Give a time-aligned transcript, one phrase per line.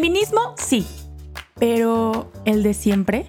[0.00, 0.86] Feminismo, sí.
[1.56, 3.26] Pero, ¿el de siempre?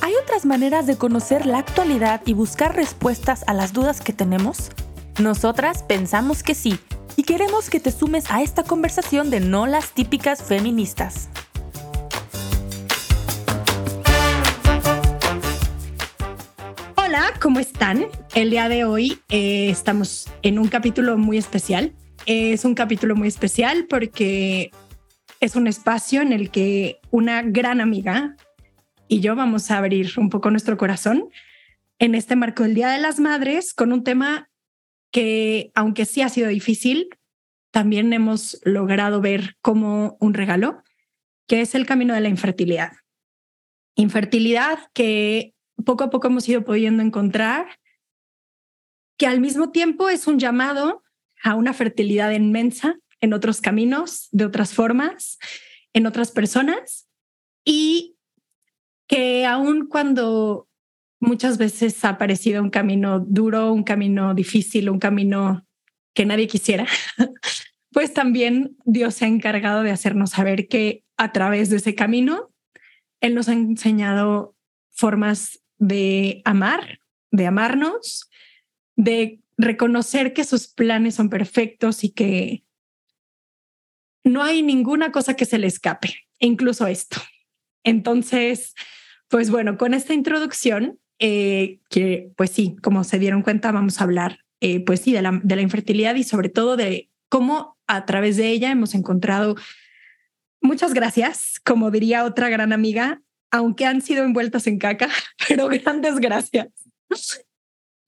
[0.00, 4.70] ¿Hay otras maneras de conocer la actualidad y buscar respuestas a las dudas que tenemos?
[5.18, 6.78] Nosotras pensamos que sí
[7.16, 11.28] y queremos que te sumes a esta conversación de no las típicas feministas.
[16.94, 18.06] Hola, ¿cómo están?
[18.32, 21.92] El día de hoy eh, estamos en un capítulo muy especial.
[22.26, 24.70] Es un capítulo muy especial porque
[25.40, 28.36] es un espacio en el que una gran amiga
[29.08, 31.28] y yo vamos a abrir un poco nuestro corazón
[31.98, 34.50] en este marco del Día de las Madres con un tema
[35.10, 37.08] que, aunque sí ha sido difícil,
[37.70, 40.82] también hemos logrado ver como un regalo,
[41.46, 42.92] que es el camino de la infertilidad.
[43.94, 47.78] Infertilidad que poco a poco hemos ido pudiendo encontrar,
[49.16, 51.02] que al mismo tiempo es un llamado
[51.42, 55.38] a una fertilidad inmensa en otros caminos, de otras formas,
[55.92, 57.08] en otras personas,
[57.64, 58.16] y
[59.08, 60.68] que aun cuando
[61.20, 65.66] muchas veces ha parecido un camino duro, un camino difícil, un camino
[66.14, 66.86] que nadie quisiera,
[67.92, 72.52] pues también Dios se ha encargado de hacernos saber que a través de ese camino,
[73.20, 74.54] Él nos ha enseñado
[74.90, 78.30] formas de amar, de amarnos,
[78.96, 82.65] de reconocer que sus planes son perfectos y que
[84.26, 87.18] no hay ninguna cosa que se le escape, incluso esto.
[87.84, 88.74] Entonces,
[89.28, 94.04] pues bueno, con esta introducción, eh, que pues sí, como se dieron cuenta, vamos a
[94.04, 98.04] hablar, eh, pues sí, de la, de la infertilidad y sobre todo de cómo a
[98.04, 99.54] través de ella hemos encontrado
[100.60, 105.08] muchas gracias, como diría otra gran amiga, aunque han sido envueltas en caca,
[105.48, 106.68] pero grandes gracias.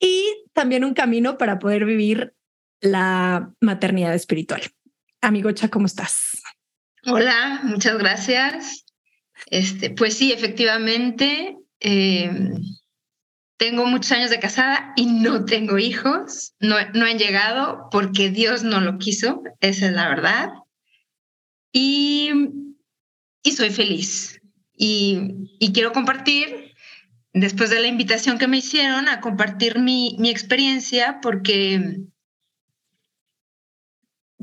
[0.01, 2.35] Y también un camino para poder vivir
[2.81, 4.63] la maternidad espiritual.
[5.21, 6.43] Amigocha, ¿cómo estás?
[7.07, 8.85] Hola, muchas gracias.
[9.47, 12.55] Este, pues sí, efectivamente, em,
[13.57, 18.63] tengo muchos años de casada y no tengo hijos, no, no han llegado porque Dios
[18.63, 20.51] no lo quiso, esa es la verdad.
[21.73, 22.31] Y,
[23.43, 24.41] y soy feliz.
[24.75, 26.73] Y, y, quiero compartir,
[27.33, 31.97] después de la invitación que me hicieron, a compartir mi, mi experiencia porque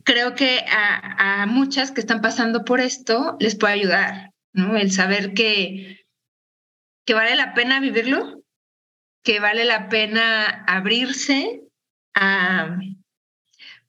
[0.05, 4.77] creo que a, muchas que están pasando por esto les puede ayudar, ¿no?
[4.77, 6.05] El saber que,
[7.05, 8.43] que vale la pena vivirlo,
[9.23, 11.63] que vale la pena abrirse
[12.13, 12.77] a,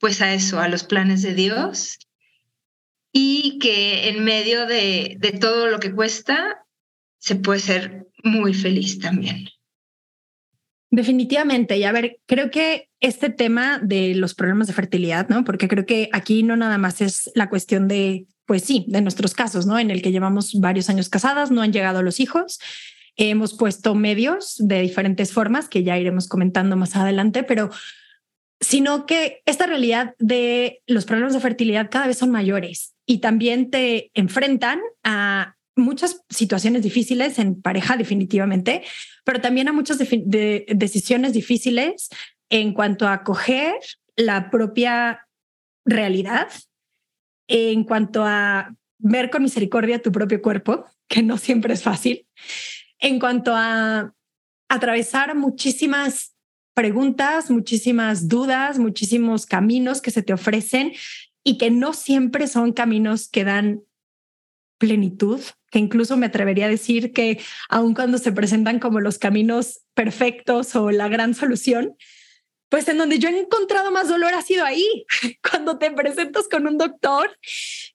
[0.00, 1.99] pues a eso, a los planes de Dios
[3.12, 6.65] y que en medio de, de todo lo que cuesta
[7.19, 9.48] se puede ser muy feliz también.
[10.96, 11.76] Definitivamente.
[11.76, 15.44] Y a ver, creo que este tema de los problemas de fertilidad, ¿no?
[15.44, 19.34] Porque creo que aquí no nada más es la cuestión de, pues sí, de nuestros
[19.34, 19.78] casos, ¿no?
[19.78, 22.58] En el que llevamos varios años casadas, no han llegado los hijos,
[23.18, 27.70] Hemos puesto medios de diferentes formas que ya iremos comentando más adelante, pero
[28.60, 33.70] sino que esta realidad de los problemas de fertilidad cada vez son mayores y también
[33.70, 38.82] te enfrentan a muchas situaciones difíciles en pareja definitivamente,
[39.25, 42.09] pero también a muchas de decisiones difíciles
[42.48, 43.75] en cuanto a acoger
[44.16, 45.28] la propia
[45.84, 46.48] realidad,
[47.48, 52.26] en cuanto a ver con misericordia tu propio cuerpo, que no siempre es fácil,
[52.98, 54.15] en cuanto a
[54.69, 56.34] atravesar muchísimas
[56.75, 60.92] preguntas, muchísimas dudas, muchísimos caminos que se te ofrecen
[61.44, 63.82] y que no siempre son caminos que dan
[64.78, 69.82] plenitud, que incluso me atrevería a decir que aun cuando se presentan como los caminos
[69.94, 71.97] perfectos o la gran solución,
[72.69, 75.06] pues en donde yo he encontrado más dolor ha sido ahí,
[75.50, 77.31] cuando te presentas con un doctor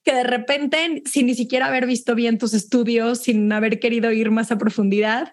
[0.02, 4.30] que de repente, sin ni siquiera haber visto bien tus estudios, sin haber querido ir
[4.30, 5.32] más a profundidad,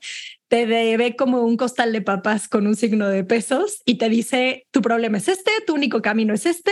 [0.49, 4.67] te ve como un costal de papas con un signo de pesos y te dice,
[4.71, 6.71] tu problema es este, tu único camino es este.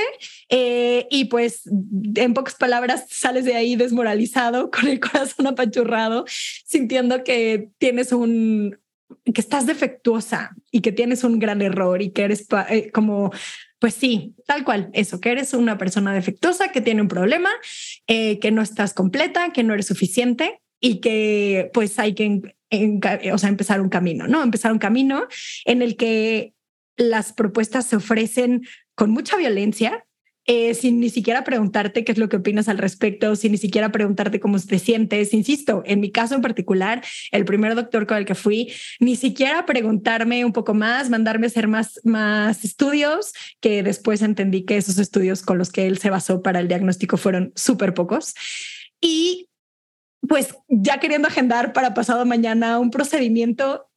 [0.50, 1.62] Eh, y pues,
[2.16, 8.80] en pocas palabras, sales de ahí desmoralizado, con el corazón apachurrado, sintiendo que tienes un,
[9.24, 13.31] que estás defectuosa y que tienes un gran error y que eres eh, como,
[13.78, 17.51] pues sí, tal cual, eso, que eres una persona defectuosa, que tiene un problema,
[18.07, 22.41] eh, que no estás completa, que no eres suficiente y que pues hay que
[23.31, 24.44] o sea, empezar un camino, ¿no?
[24.44, 25.27] Empezar un camino
[25.65, 26.53] en el que
[26.97, 30.03] las propuestas se ofrecen con mucha violencia,
[30.50, 33.91] eh, sin ni siquiera preguntarte qué es lo que opinas al respecto, sin ni siquiera
[33.91, 35.33] preguntarte cómo te sientes.
[35.33, 39.65] Insisto, en mi caso en particular, el primer doctor con el que fui, ni siquiera
[39.65, 44.97] preguntarme un poco más, mandarme a hacer más, más estudios, que después entendí que esos
[45.00, 48.33] estudios con los que él se basó para el diagnóstico fueron súper pocos.
[49.01, 49.50] Y
[50.27, 53.89] pues ya queriendo agendar para pasado mañana un procedimiento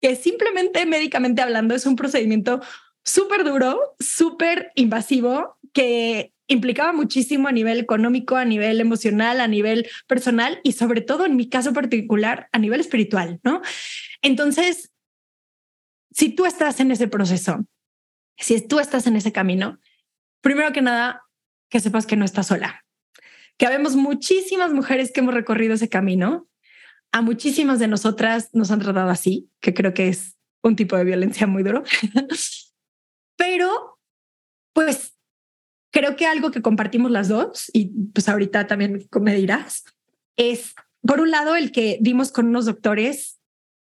[0.00, 2.60] que simplemente médicamente hablando es un procedimiento
[3.04, 9.88] súper duro, súper invasivo, que implicaba muchísimo a nivel económico, a nivel emocional, a nivel
[10.06, 13.60] personal y sobre todo en mi caso particular a nivel espiritual, ¿no?
[14.22, 14.92] Entonces,
[16.10, 17.64] si tú estás en ese proceso,
[18.38, 19.78] si tú estás en ese camino,
[20.40, 21.22] primero que nada,
[21.68, 22.84] que sepas que no estás sola,
[23.58, 26.48] que habemos muchísimas mujeres que hemos recorrido ese camino.
[27.12, 31.04] A muchísimas de nosotras nos han tratado así, que creo que es un tipo de
[31.04, 31.82] violencia muy duro.
[33.36, 33.98] Pero,
[34.72, 35.18] pues,
[35.90, 39.84] creo que algo que compartimos las dos, y pues ahorita también me dirás,
[40.36, 43.37] es, por un lado, el que dimos con unos doctores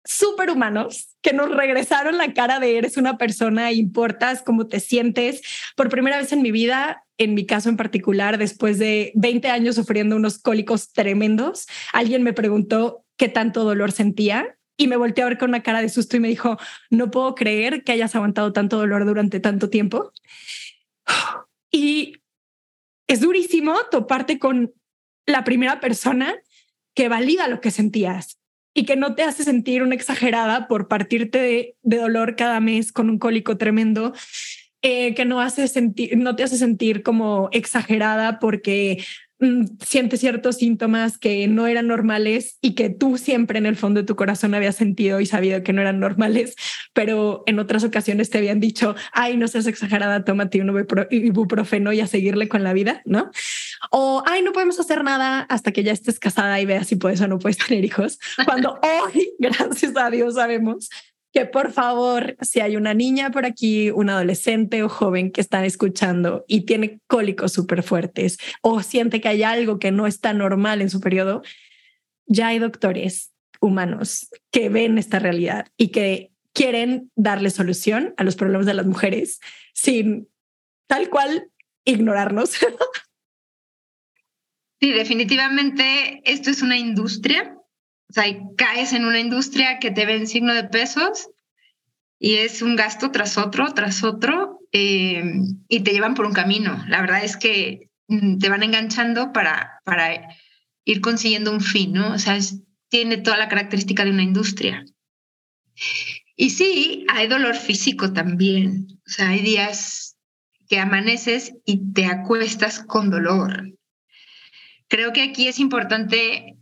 [0.06, 5.42] súper humanos que nos regresaron la cara de eres una persona, importas, cómo te sientes.
[5.76, 9.76] Por primera vez en mi vida, en mi caso en particular, después de 20 años
[9.76, 15.28] sufriendo unos cólicos tremendos, alguien me preguntó qué tanto dolor sentía y me volteé a
[15.28, 16.58] ver con una cara de susto y me dijo,
[16.90, 20.12] no puedo creer que hayas aguantado tanto dolor durante tanto tiempo.
[21.72, 22.22] Y
[23.08, 24.74] es durísimo toparte con
[25.26, 26.36] la primera persona
[26.94, 28.40] que valida lo que sentías
[28.78, 31.40] y que no te hace sentir una exagerada por partirte
[31.82, 34.14] de, dolor cada mes con un cólico tremendo,
[34.82, 39.04] eh, que no, hace sentir, no te hace sentir como exagerada porque
[39.84, 44.06] siente ciertos síntomas que no eran normales y que tú siempre en el fondo de
[44.06, 46.56] tu corazón habías sentido y sabido que no eran normales,
[46.94, 52.00] pero en otras ocasiones te habían dicho, ay, no seas exagerada, tómate un ibuprofeno y
[52.00, 53.30] a seguirle con la vida, ¿no?
[53.92, 57.20] O, ay, no podemos hacer nada hasta que ya estés casada y veas si puedes
[57.22, 58.20] o no puedes tener hijos.
[58.46, 60.90] Cuando hoy, gracias a Dios, sabemos
[61.36, 65.66] que por favor, si hay una niña por aquí, un adolescente o joven que está
[65.66, 70.82] escuchando y tiene cólicos súper fuertes o siente que hay algo que no está normal
[70.82, 71.44] en su periodo,
[72.26, 78.38] ya hay doctores humanos que ven esta realidad y que quieren darle solución a los
[78.38, 79.42] problemas de las mujeres
[79.74, 80.30] sin
[80.88, 81.52] tal cual
[81.84, 82.52] ignorarnos.
[84.82, 87.58] Sí, definitivamente esto es una industria
[88.10, 88.26] o sea,
[88.58, 91.30] caes en una industria que te ven signo de pesos
[92.20, 95.24] y es un gasto tras otro, tras otro, eh,
[95.68, 96.84] y te llevan por un camino.
[96.88, 100.36] La verdad es que mm, te van enganchando para, para
[100.86, 102.14] ir consiguiendo un fin, ¿no?
[102.14, 102.38] O sea,
[102.90, 104.86] tiene toda la característica de una industria.
[106.36, 108.88] Y sí, hay dolor físico también.
[109.06, 110.18] O sea, hay días
[110.68, 113.72] que amaneces y te acuestas con dolor.
[114.88, 116.55] Creo que aquí es importante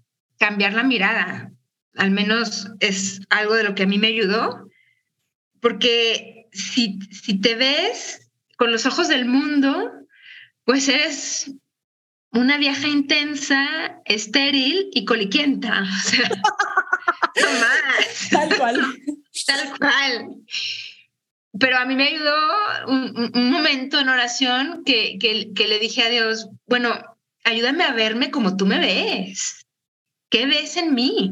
[0.44, 1.54] cambiar la mirada.
[1.96, 4.68] Al menos es algo de lo que a mí me ayudó,
[5.62, 9.90] porque si, si te ves con los ojos del mundo,
[10.66, 11.50] pues eres
[12.32, 15.84] una vieja intensa, estéril y coliquienta.
[17.36, 18.30] O sea, no más.
[18.30, 18.82] Tal cual.
[19.48, 20.28] Tal cual.
[21.58, 22.36] Pero a mí me ayudó
[22.88, 26.94] un, un momento en oración que, que, que, le dije a Dios, bueno,
[27.44, 29.63] ayúdame a verme como tú me ves.
[30.34, 31.32] ¿Qué ves en mí?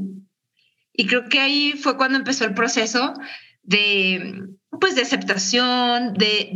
[0.94, 3.16] Y creo que ahí fue cuando empezó el proceso
[3.64, 4.44] de,
[4.80, 6.52] pues, de aceptación, de,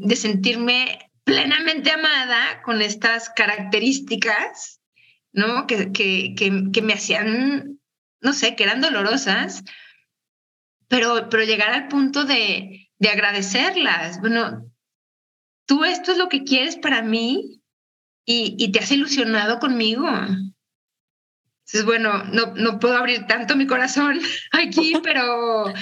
[0.00, 4.80] de, sentirme plenamente amada con estas características,
[5.34, 5.66] ¿no?
[5.66, 7.78] Que, que, que, me hacían,
[8.22, 9.62] no sé, que eran dolorosas,
[10.88, 14.22] pero, pero llegar al punto de, de agradecerlas.
[14.22, 14.72] Bueno,
[15.66, 17.60] tú esto es lo que quieres para mí
[18.24, 20.08] y, y te has ilusionado conmigo.
[21.66, 24.20] Entonces, bueno, no, no puedo abrir tanto mi corazón
[24.52, 25.72] aquí, pero,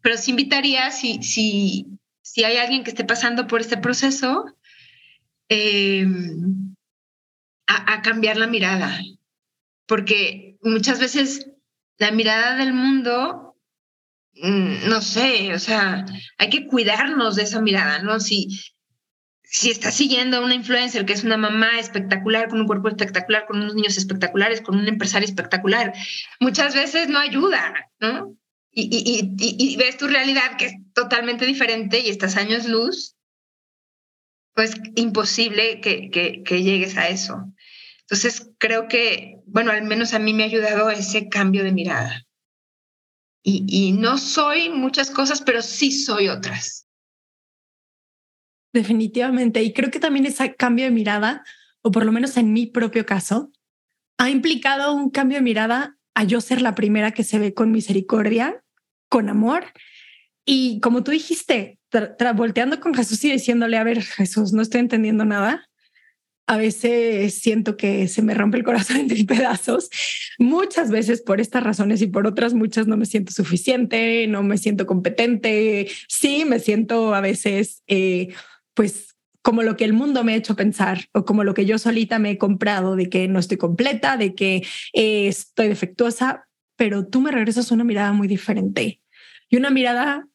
[0.00, 1.86] pero sí invitaría, si, si,
[2.22, 4.44] si hay alguien que esté pasando por este proceso,
[5.48, 6.74] em,
[7.66, 9.00] a, a cambiar la mirada,
[9.86, 11.50] porque muchas veces
[11.98, 13.56] la mirada del mundo
[14.34, 16.04] mm, no sé, o sea,
[16.38, 18.20] hay que cuidarnos de esa mirada, ¿no?
[18.20, 18.48] Si,
[19.54, 23.46] si estás siguiendo a una influencer que es una mamá espectacular, con un cuerpo espectacular,
[23.46, 25.92] con unos niños espectaculares, con un empresario espectacular,
[26.40, 28.36] muchas veces no ayuda, ¿no?
[28.72, 28.88] Y,
[29.28, 33.14] y, ves tu realidad que es totalmente diferente y estás años luz,
[34.54, 37.36] pues imposible que, que, llegues a eso.
[38.00, 42.26] Entonces, creo que, bueno, al menos a mí me ha ayudado ese cambio de mirada.
[43.44, 46.83] Y no soy muchas cosas, pero sí soy otras.
[48.74, 49.62] Definitivamente.
[49.62, 51.44] Y creo que también ese cambio de mirada,
[51.80, 53.52] o por lo menos en mi propio caso,
[54.18, 57.70] ha implicado un cambio de mirada a yo ser la primera que se ve con
[57.70, 58.64] misericordia,
[59.08, 59.64] con amor.
[60.44, 61.78] Y como tú dijiste,
[62.34, 65.68] volteando con Jesús y diciéndole, a ver, Jesús, no estoy entendiendo nada.
[66.46, 69.88] a veces siento que se me rompe el corazón en pedazos.
[70.38, 74.58] Muchas veces por estas razones y por otras muchas no me siento suficiente, no me
[74.58, 75.88] siento competente.
[76.08, 78.34] Sí, me siento a veces, eh,
[78.74, 81.78] pues, como lo que el mundo me ha hecho pensar o como lo que yo
[81.78, 84.62] solita me he comprado de que no estoy completa, de que
[84.92, 89.00] eh, estoy defectuosa, pero tú me regresas una mirada muy diferente.
[89.48, 90.26] Y una mirada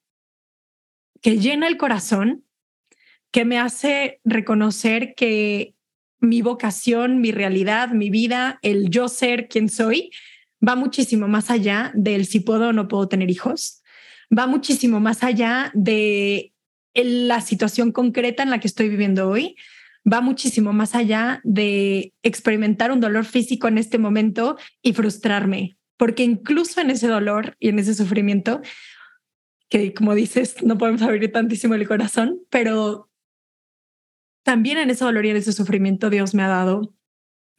[1.22, 2.46] que llena el corazón,
[3.32, 5.76] que me hace reconocer que
[6.20, 10.12] mi vocación, mi realidad, mi vida, el yo ser quien soy,
[10.66, 13.82] va muchísimo más allá del si puedo o no puedo tener hijos,
[14.38, 16.54] va muchísimo más allá de
[17.04, 19.56] la situación concreta en la que estoy viviendo hoy,
[20.12, 26.24] va muchísimo más allá de experimentar un dolor físico en este momento y frustrarme, porque
[26.24, 28.62] incluso en ese dolor y en ese sufrimiento,
[29.70, 33.10] que como dices, no podemos abrir tantísimo el corazón, pero
[34.44, 36.96] también en ese dolor y en ese sufrimiento Dios me ha dado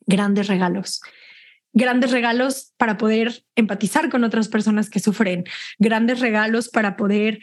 [0.06, 1.00] grandes regalos.
[1.72, 5.44] Grandes regalos para poder empatizar con otras personas que sufren,
[5.78, 7.38] grandes regalos para poder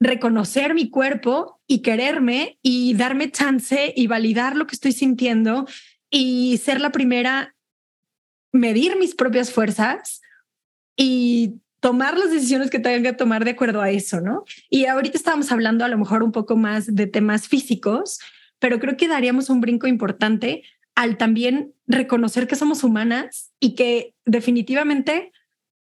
[0.00, 5.66] reconocer mi cuerpo y quererme y darme chance y validar lo que estoy sintiendo
[6.10, 7.54] y ser la primera,
[8.52, 10.22] medir mis propias fuerzas
[10.96, 14.44] y tomar las decisiones que tenga que tomar de acuerdo a eso, ¿no?
[14.68, 18.18] Y ahorita estábamos hablando a lo mejor un poco más de temas físicos,
[18.58, 20.62] pero creo que daríamos un brinco importante
[20.94, 25.32] al también reconocer que somos humanas y que definitivamente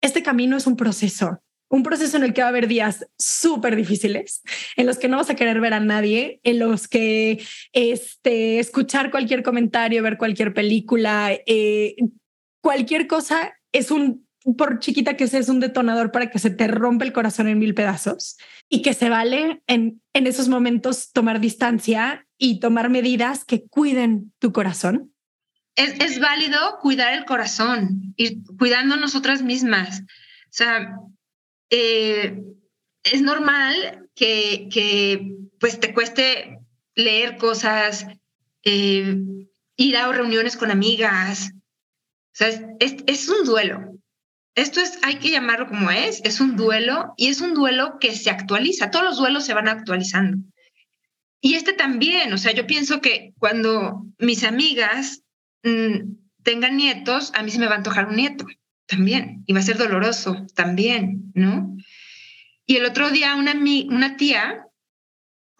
[0.00, 3.76] este camino es un proceso, un proceso en el que va a haber días súper
[3.76, 4.42] difíciles,
[4.76, 9.10] en los que no vas a querer ver a nadie, en los que este, escuchar
[9.10, 11.96] cualquier comentario, ver cualquier película, eh,
[12.60, 16.68] cualquier cosa es un por chiquita que sea, es un detonador para que se te
[16.68, 21.40] rompa el corazón en mil pedazos y que se vale en, en esos momentos tomar
[21.40, 25.12] distancia y tomar medidas que cuiden tu corazón.
[25.76, 30.00] Es, es válido cuidar el corazón, y cuidando nosotras mismas.
[30.00, 30.96] O sea,
[31.70, 32.42] eh,
[33.02, 36.58] es normal que, pues te cueste
[36.94, 38.06] leer cosas,
[38.64, 39.16] eh,
[39.76, 41.52] ir a reuniones con amigas.
[41.52, 42.48] O sea,
[42.80, 43.98] es, es un duelo
[44.58, 48.14] esto es, hay que llamarlo como es, es un duelo y es un duelo que
[48.14, 50.38] se actualiza, todos los duelos se van actualizando.
[51.40, 55.22] Y este también, o sea, yo pienso que cuando mis amigas
[55.62, 58.46] mm, tengan nietos, a mí se me va a antojar un nieto
[58.88, 61.76] también, y va a ser doloroso también, ¿no?
[62.66, 64.64] Y el otro día una, una tía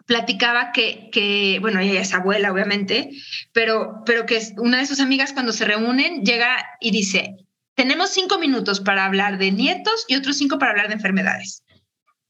[0.05, 3.11] platicaba que, que, bueno, ella es abuela, obviamente,
[3.53, 7.35] pero, pero que una de sus amigas cuando se reúnen llega y dice,
[7.75, 11.63] tenemos cinco minutos para hablar de nietos y otros cinco para hablar de enfermedades.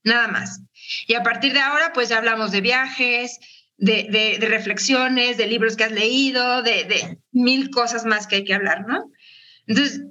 [0.03, 0.61] Nada más.
[1.07, 3.39] Y a partir de ahora, pues ya hablamos de viajes,
[3.77, 8.85] de, reflexiones, de libros que has leído, de, mil cosas más que hay que hablar,
[8.87, 9.09] ¿no?
[9.65, 10.01] Entonces,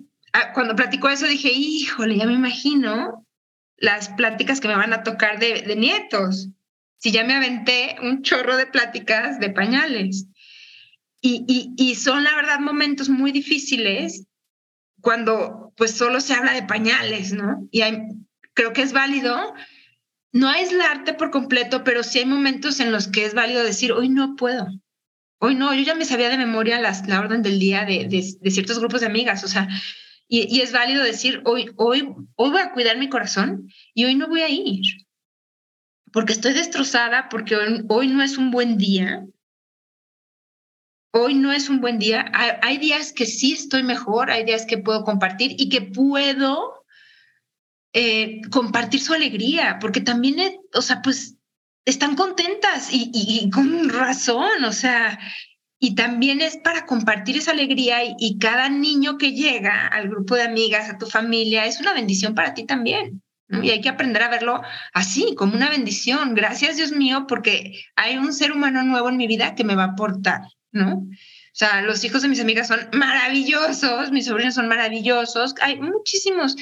[0.54, 3.26] cuando platicó eso, dije, híjole, ya me imagino
[3.76, 6.48] las pláticas que me van a tocar de, de nietos.
[6.98, 10.26] Si ya me aventé un chorro de pláticas de pañales.
[11.20, 14.24] Y, y, y, son, la verdad, momentos muy difíciles
[15.00, 17.68] cuando pues solo se habla de pañales, ¿no?
[17.70, 17.82] Y
[18.54, 19.54] creo que es válido
[20.32, 24.08] no aislarte por completo, pero sí hay momentos en los que es válido decir, hoy
[24.08, 24.66] no puedo.
[25.38, 28.50] Hoy no, yo ya me sabía de memoria las, la orden del día de, de,
[28.50, 29.68] ciertos grupos de amigas, o sea,
[30.28, 32.06] y, es válido decir, hoy, hoy,
[32.36, 34.84] hoy voy a cuidar mi corazón y hoy no voy a ir,
[36.12, 39.26] porque estoy destrozada, porque hoy, hoy no es un buen día,
[41.12, 42.30] hoy no es un buen día.
[42.34, 46.84] Hay, días que sí estoy mejor, hay días que puedo compartir y que puedo
[47.94, 51.36] eh, compartir su alegría, porque también, o sea, pues
[51.86, 55.18] están contentas y, y, con razón, o sea,
[55.80, 60.42] y también es para compartir esa alegría y, cada niño que llega al grupo de
[60.42, 63.22] amigas, a tu familia, es una bendición para ti también.
[63.62, 64.60] Y hay que aprender a verlo
[64.92, 66.34] así, como una bendición.
[66.34, 69.84] Gracias Dios mío, porque hay un ser humano nuevo en mi vida que me va
[69.84, 70.42] a aportar.
[70.72, 70.96] ¿no?
[70.96, 75.54] O sea, los hijos de mis amigas son maravillosos, mis sobrinos son maravillosos.
[75.60, 76.56] Hay muchísimos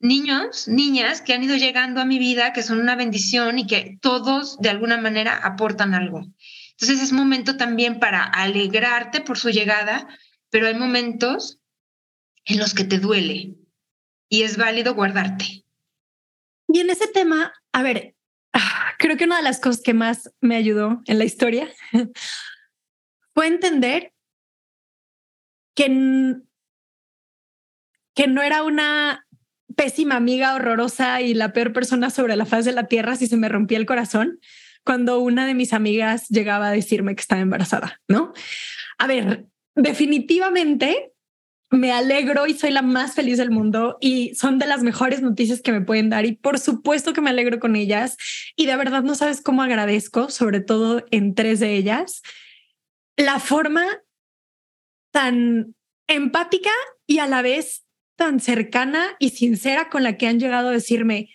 [0.00, 3.98] niños, niñas que han ido llegando a mi vida, que son una bendición y que
[4.00, 6.26] todos de alguna manera aportan algo.
[6.72, 10.08] Entonces es momento también para alegrarte por su llegada,
[10.50, 11.60] pero hay momentos
[12.44, 13.54] en los que te duele
[14.28, 15.64] y es válido guardarte.
[16.68, 18.16] Y en ese tema, a ver,
[18.98, 21.72] creo que una de las cosas que más me ayudó en la historia
[23.34, 24.12] fue entender
[25.74, 25.86] que,
[28.14, 29.26] que no era una
[29.76, 33.36] pésima amiga horrorosa y la peor persona sobre la faz de la tierra si se
[33.36, 34.40] me rompía el corazón,
[34.84, 38.32] cuando una de mis amigas llegaba a decirme que estaba embarazada, ¿no?
[38.98, 41.12] A ver, definitivamente
[41.70, 45.60] me alegro y soy la más feliz del mundo y son de las mejores noticias
[45.60, 48.16] que me pueden dar y por supuesto que me alegro con ellas
[48.56, 52.22] y de verdad no sabes cómo agradezco, sobre todo en tres de ellas,
[53.16, 53.86] la forma
[55.12, 55.74] tan
[56.06, 56.70] empática
[57.06, 57.83] y a la vez
[58.16, 61.30] tan cercana y sincera con la que han llegado a decirme,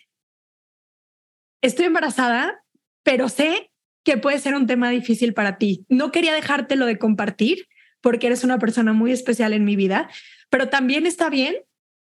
[1.62, 2.64] estoy embarazada,
[3.02, 3.70] pero sé
[4.04, 5.84] que puede ser un tema difícil para ti.
[5.88, 7.68] No quería dejártelo de compartir
[8.00, 10.10] porque eres una persona muy especial en mi vida,
[10.48, 11.56] pero también está bien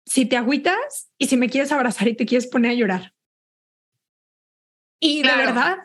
[0.05, 3.13] si te agüitas y si me quieres abrazar y te quieres poner a llorar.
[4.99, 5.79] Y de verdad,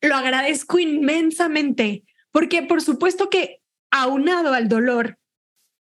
[0.00, 5.17] lo agradezco inmensamente, porque por supuesto que aunado al dolor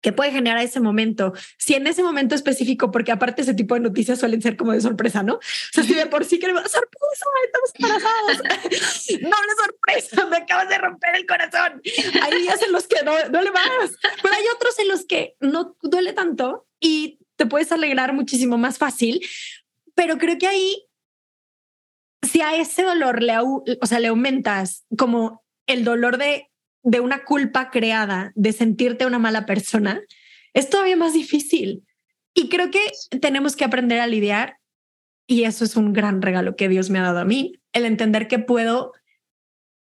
[0.07, 3.81] que puede generar ese momento, si en ese momento específico, porque aparte ese tipo de
[3.81, 5.35] noticias suelen ser como de sorpresa, ¿no?
[5.35, 5.41] O
[5.73, 8.39] sea, si de por sí queremos sorpresa, estamos embarazados,
[9.21, 11.83] doble sorpresa, me acabas de romper el corazón.
[12.23, 15.77] Hay días en los que no duele más, pero hay otros en los que no
[15.83, 19.27] duele tanto y te puedes alegrar muchísimo más fácil,
[19.97, 20.87] pero creo que ahí
[22.23, 26.49] si a ese dolor le, o sea, le aumentas como el dolor de
[26.87, 30.01] de una culpa creada, de sentirte una mala persona,
[30.55, 31.83] es todavía más difícil.
[32.33, 32.81] Y creo que
[33.21, 34.59] tenemos que aprender a lidiar,
[35.27, 38.29] y eso es un gran regalo que Dios me ha dado a mí, el entender
[38.29, 38.93] que puedo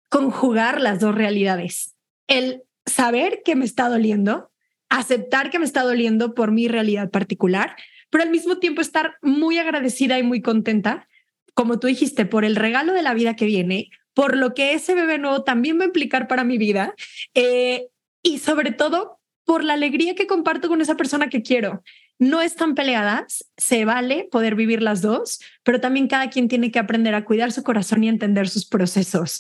[0.09, 1.95] conjugar las dos realidades.
[2.25, 4.49] El saber que me está doliendo,
[4.89, 7.75] aceptar que me está doliendo por mi realidad particular,
[8.09, 11.07] pero al mismo tiempo estar muy agradecida y muy contenta,
[11.53, 14.95] como tú dijiste, por el regalo de la vida que viene, por lo que ese
[14.95, 16.93] bebé nuevo también va a implicar para mi vida
[17.35, 17.87] eh,
[18.21, 21.83] y sobre todo por la alegría que comparto con esa persona que quiero.
[22.19, 26.79] No están peleadas, se vale poder vivir las dos, pero también cada quien tiene que
[26.79, 29.39] aprender a cuidar su corazón y entender sus procesos.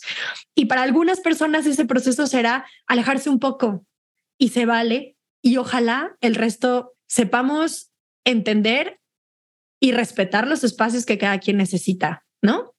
[0.55, 3.85] Y para algunas personas ese proceso será alejarse un poco
[4.37, 7.91] y se vale y ojalá el resto sepamos
[8.23, 9.01] entender
[9.81, 12.75] y respetar los espacios que cada quien necesita, ¿no?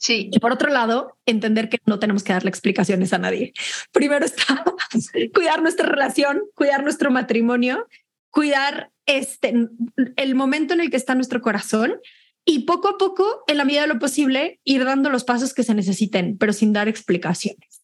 [0.00, 0.30] Sí.
[0.32, 3.52] Y por otro lado, entender que no tenemos que darle explicaciones a nadie.
[3.92, 4.64] Primero está
[5.34, 7.86] cuidar nuestra relación, cuidar nuestro matrimonio,
[8.30, 9.52] cuidar este,
[10.16, 12.00] el momento en el que está nuestro corazón
[12.46, 15.64] y poco a poco, en la medida de lo posible, ir dando los pasos que
[15.64, 17.82] se necesiten, pero sin dar explicaciones.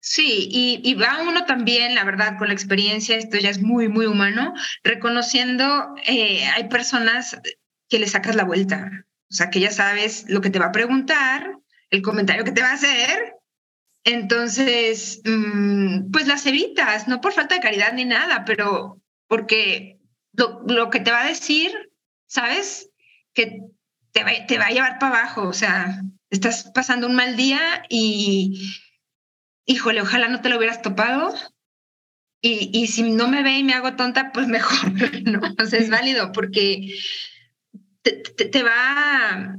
[0.00, 0.48] Sí,
[0.82, 4.52] y, va uno también, la verdad, con la experiencia, esto ya es muy, muy humano,
[4.82, 7.36] reconociendo, eh, hay personas
[7.88, 10.72] que le sacas la vuelta, o sea, que ya sabes lo que te va a
[10.72, 11.58] preguntar,
[11.90, 13.34] el comentario que te va a hacer.
[14.04, 19.98] Entonces, mm, pues las evitas, no por falta de caridad ni nada, pero porque
[20.32, 21.70] lo, que te va a decir,
[22.26, 22.90] ¿sabes?
[23.34, 23.60] Que
[24.12, 25.48] te va, te va a llevar para abajo.
[25.48, 27.60] O sea, estás pasando un mal día
[27.90, 28.72] y,
[29.66, 31.34] híjole, ojalá no te lo hubieras topado.
[32.40, 34.92] Y, y si no me ve y me hago tonta, pues mejor,
[35.24, 35.40] ¿no?
[35.62, 36.94] O sea, es válido porque
[38.12, 39.56] te, va,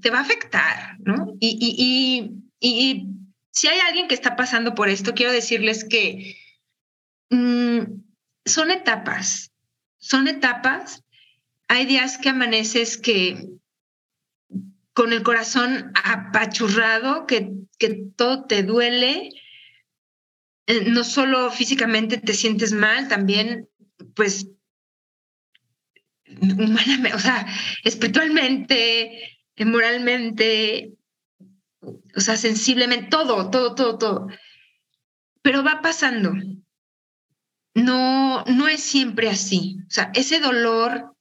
[0.00, 1.34] te va a afectar, ¿no?
[1.40, 3.06] Y, y,
[3.50, 6.36] si hay alguien que está pasando por esto, quiero decirles que
[7.30, 7.80] mm,
[8.44, 9.50] son etapas,
[9.98, 11.02] son etapas.
[11.68, 13.48] Hay días que amaneces que
[14.92, 19.30] con el corazón apachurrado, que, que todo te duele,
[20.66, 23.68] eh, no solo físicamente te sientes mal, también
[24.14, 24.48] pues
[26.40, 27.46] humanamente, o sea,
[27.84, 30.92] espiritualmente, moralmente,
[32.14, 34.26] o sea, sensiblemente, todo, todo, todo, todo.
[35.42, 36.32] Pero va pasando.
[37.74, 39.78] No, no es siempre así.
[39.86, 41.14] O sea, ese dolor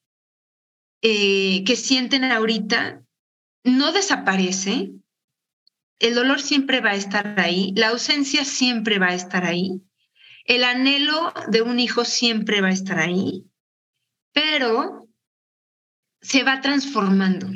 [1.01, 3.03] eh, que sienten ahorita
[3.63, 4.91] no desaparece.
[5.99, 7.73] El dolor siempre va a estar ahí.
[7.75, 9.81] La ausencia siempre va a estar ahí.
[10.45, 13.45] El anhelo de un hijo siempre va a estar ahí
[14.35, 15.04] pero
[16.25, 17.47] se va transformando.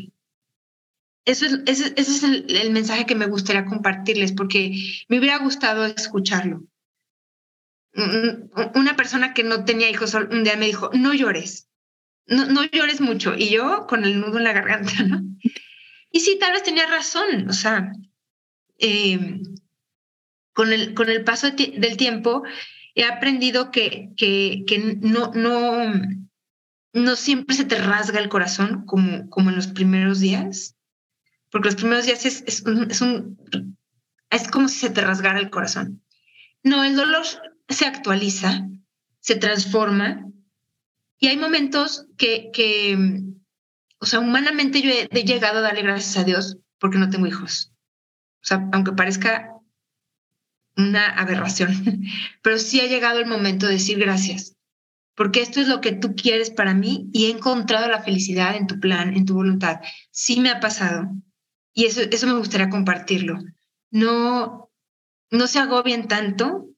[1.25, 4.71] Eso es, ese, es el, mensaje que me gustaría compartirles, porque
[5.07, 6.63] me hubiera gustado escucharlo.
[7.93, 11.67] Una persona que no tenía hijos un día me dijo, no llores,
[12.27, 13.35] no, no llores mucho.
[13.35, 15.21] Y yo con el nudo en la garganta, ¿no?
[16.11, 17.91] Y sí, tal vez tenía razón, o sea,
[18.77, 19.43] em,
[20.53, 22.43] con, el, con el paso del tiempo
[22.95, 25.91] he aprendido que, que, que no, no,
[26.93, 30.75] no siempre se te rasga el corazón como, como en los primeros días,
[31.51, 32.61] porque los primeros días es, es,
[33.01, 33.77] un,
[34.29, 36.03] es, como si se te rasgara el corazón.
[36.63, 37.25] No, el dolor
[37.67, 38.67] se actualiza,
[39.19, 40.25] se transforma
[41.19, 42.97] y hay momentos que, que
[43.99, 47.73] o sea, humanamente yo he, llegado a darle gracias a Dios porque no tengo hijos.
[48.41, 49.53] O sea, aunque parezca
[50.77, 51.73] una aberración,
[52.41, 54.55] pero sí ha llegado el momento de decir gracias,
[55.19, 58.67] porque esto es lo que tú quieres para mí y he encontrado la felicidad en
[58.67, 59.81] tu plan, en tu voluntad.
[60.11, 61.11] Sí me ha pasado
[61.73, 63.37] y eso, eso me gustaría compartirlo.
[63.91, 64.71] No,
[65.29, 66.69] no se agobien tanto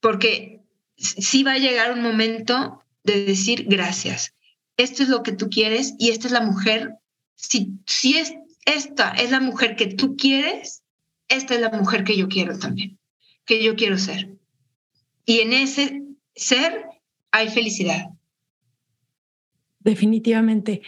[0.00, 0.64] porque
[0.96, 4.34] sí va a llegar un momento de decir gracias.
[4.76, 6.96] Esto es lo que tú quieres y esta es la mujer.
[7.36, 8.34] Si, si es,
[8.66, 10.82] esta es la mujer que tú quieres,
[11.28, 12.98] esta es la mujer que yo quiero también
[13.44, 14.36] que yo quiero ser.
[15.24, 16.02] Y en ese
[16.34, 16.86] ser
[17.34, 18.10] hay felicidad.
[19.80, 20.82] Definitivamente.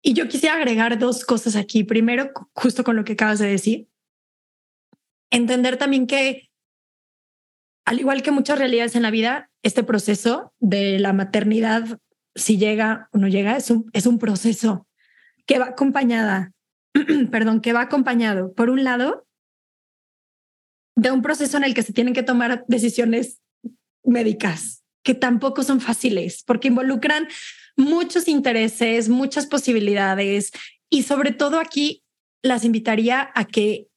[0.00, 1.84] Y yo quisiera agregar dos cosas aquí.
[1.84, 3.86] Primero, justo con lo que acabas de decir,
[5.30, 6.48] entender también que,
[7.84, 12.00] al igual que muchas realidades en la vida, este proceso de la maternidad,
[12.34, 14.88] si llega o no llega, es un, es un proceso
[15.44, 16.54] que va acompañada,
[17.30, 19.26] perdón, que va acompañado, por un lado,
[20.96, 23.42] de un proceso en el que se tienen que tomar decisiones
[24.02, 27.28] médicas que tampoco son fáciles porque involucran
[27.76, 30.50] muchos intereses, muchas posibilidades
[30.90, 32.02] y sobre todo aquí
[32.42, 33.88] las invitaría a que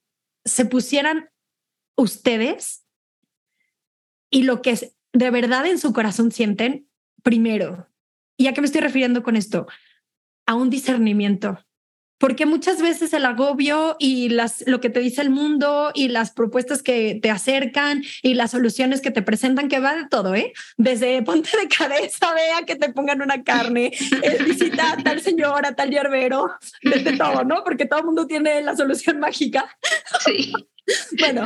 [0.45, 1.29] se pusieran
[1.95, 2.85] ustedes
[4.29, 6.87] y lo que de verdad en su corazón sienten
[7.23, 7.89] primero.
[8.37, 9.67] ¿Y a qué me estoy refiriendo con esto?
[10.45, 11.66] A un discernimiento
[12.17, 16.31] porque muchas veces el agobio y las, lo que te dice el mundo y las
[16.31, 20.53] propuestas que te acercan y las soluciones que te presentan, que va de todo, ¿eh?
[20.77, 23.91] Desde ponte de cabeza, vea que te pongan una carne,
[24.23, 26.51] eh, visita a tal señora, tal hierbero,
[26.81, 27.63] desde todo, ¿no?
[27.63, 29.77] Porque todo el mundo tiene la solución mágica.
[30.25, 30.53] Sí.
[31.19, 31.45] bueno,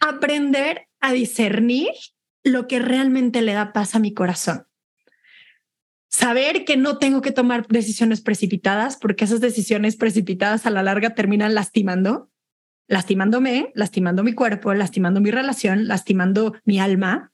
[0.00, 1.90] aprender a discernir
[2.42, 4.66] lo que realmente le da paz a mi corazón
[6.14, 11.14] saber que no tengo que tomar decisiones precipitadas porque esas decisiones precipitadas a la larga
[11.14, 12.30] terminan lastimando,
[12.86, 17.32] lastimándome, lastimando mi cuerpo, lastimando mi relación, lastimando mi alma.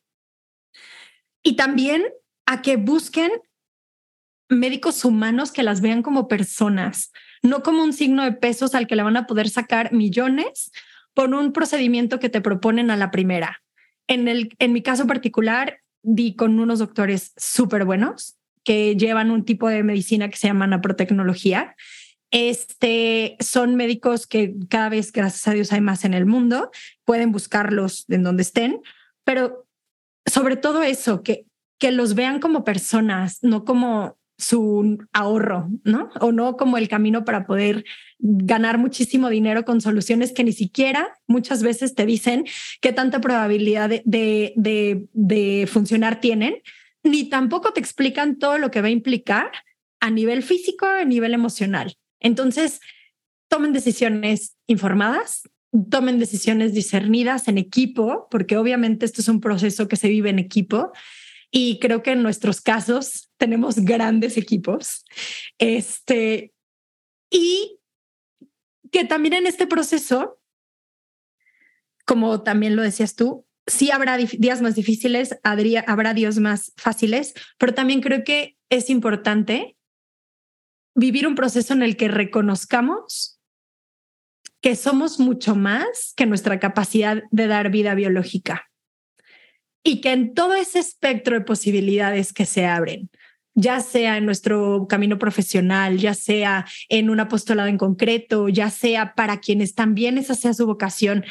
[1.42, 2.04] Y también
[2.46, 3.30] a que busquen
[4.48, 7.12] médicos humanos que las vean como personas,
[7.42, 10.72] no como un signo de pesos al que le van a poder sacar millones
[11.12, 13.62] por un procedimiento que te proponen a la primera.
[14.08, 18.39] En, el, en mi caso particular, di con unos doctores súper buenos,
[18.70, 21.74] que llevan un tipo de medicina que se llama naprotecnología.
[22.30, 26.70] Este, son médicos que cada vez, gracias a Dios, hay más en el mundo,
[27.04, 28.80] pueden buscarlos en donde estén,
[29.24, 29.66] pero
[30.24, 31.46] sobre todo eso, que,
[31.80, 36.08] que los vean como personas, no como su ahorro, ¿no?
[36.20, 37.84] O no como el camino para poder
[38.20, 42.44] ganar muchísimo dinero con soluciones que ni siquiera muchas veces te dicen
[42.80, 46.62] qué tanta probabilidad de, de, de, de funcionar tienen,
[47.02, 49.50] ni tampoco te explican todo lo que va a implicar
[50.00, 51.96] a nivel físico, a nivel emocional.
[52.20, 52.80] Entonces,
[53.48, 55.42] tomen decisiones informadas,
[55.90, 60.38] tomen decisiones discernidas en equipo, porque obviamente esto es un proceso que se vive en
[60.38, 60.92] equipo.
[61.50, 65.04] Y creo que en nuestros casos tenemos grandes equipos.
[65.58, 66.52] Este,
[67.30, 67.78] y
[68.90, 70.40] que también en este proceso,
[72.04, 77.72] como también lo decías tú, sí habrá días más difíciles, habrá días más fáciles, pero
[77.72, 79.76] también creo que es importante
[80.94, 83.40] vivir un proceso en el que reconozcamos
[84.60, 88.70] que somos mucho más que nuestra capacidad de dar vida biológica
[89.82, 93.08] y que en todo ese espectro de posibilidades que se abren,
[93.54, 99.14] ya sea en nuestro camino profesional, ya sea en un apostolado en concreto, ya sea
[99.14, 101.24] para quienes también esa sea su vocación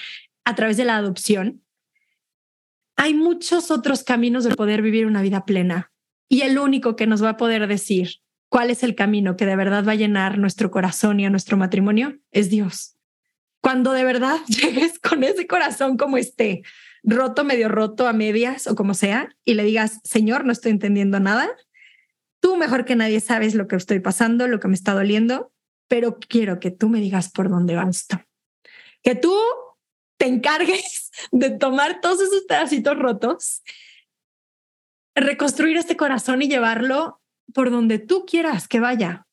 [0.45, 1.61] a través de la adopción,
[2.99, 5.89] hay muchos otros caminos de poder vivir una vida plena
[6.27, 8.15] y el único que nos va a poder decir
[8.49, 11.55] cuál es el camino que de verdad va a llenar nuestro corazón y a nuestro
[11.55, 12.97] matrimonio es Dios.
[13.61, 16.61] Cuando de verdad llegues con ese corazón como esté,
[17.01, 21.21] roto, medio roto, a medias o como sea, y le digas, Señor, no estoy entendiendo
[21.21, 21.49] nada,
[22.41, 25.53] tú mejor que nadie sabes lo que estoy pasando, lo que me está doliendo,
[25.87, 28.21] pero quiero que tú me digas por dónde va esto.
[29.01, 29.33] Que tú
[30.19, 33.63] te encargues de tomar todos esos pedacitos rotos,
[35.15, 37.19] reconstruir este corazón y llevarlo
[37.53, 39.25] por donde tú quieras que vaya.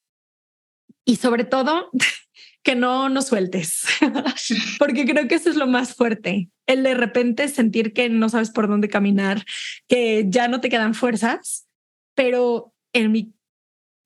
[1.04, 1.90] Y sobre todo,
[2.62, 3.84] que no nos sueltes,
[4.78, 6.48] porque creo que eso es lo más fuerte.
[6.66, 9.44] El de repente sentir que no sabes por dónde caminar,
[9.86, 11.68] que ya no te quedan fuerzas,
[12.14, 13.34] pero en mi,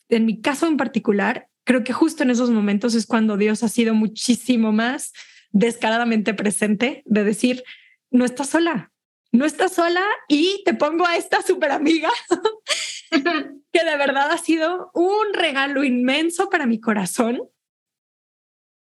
[0.09, 3.69] en mi caso en particular, creo que justo en esos momentos es cuando Dios ha
[3.69, 5.13] sido muchísimo más
[5.51, 7.65] descaradamente presente de decir,
[8.11, 8.93] no estás sola,
[9.33, 12.11] no estás sola y te pongo a esta super amiga
[13.11, 17.41] que de verdad ha sido un regalo inmenso para mi corazón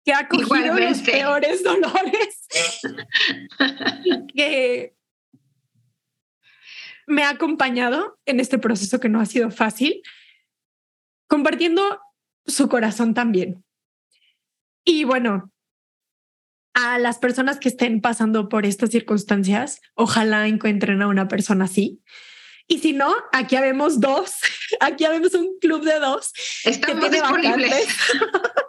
[0.05, 2.46] que ha cogido los peores dolores,
[4.33, 4.94] que
[7.09, 10.02] me ha acompañado en este proceso que no ha sido fácil,
[11.29, 12.00] compartiendo
[12.46, 13.64] su corazón también.
[14.85, 15.52] Y bueno,
[16.77, 22.03] a las personas que estén pasando por estas circunstancias, ojalá encuentren a una persona así.
[22.69, 24.35] Y si no, aquí habemos dos,
[24.81, 26.33] aquí habemos un club de dos.
[26.65, 27.89] Estamos disponibles.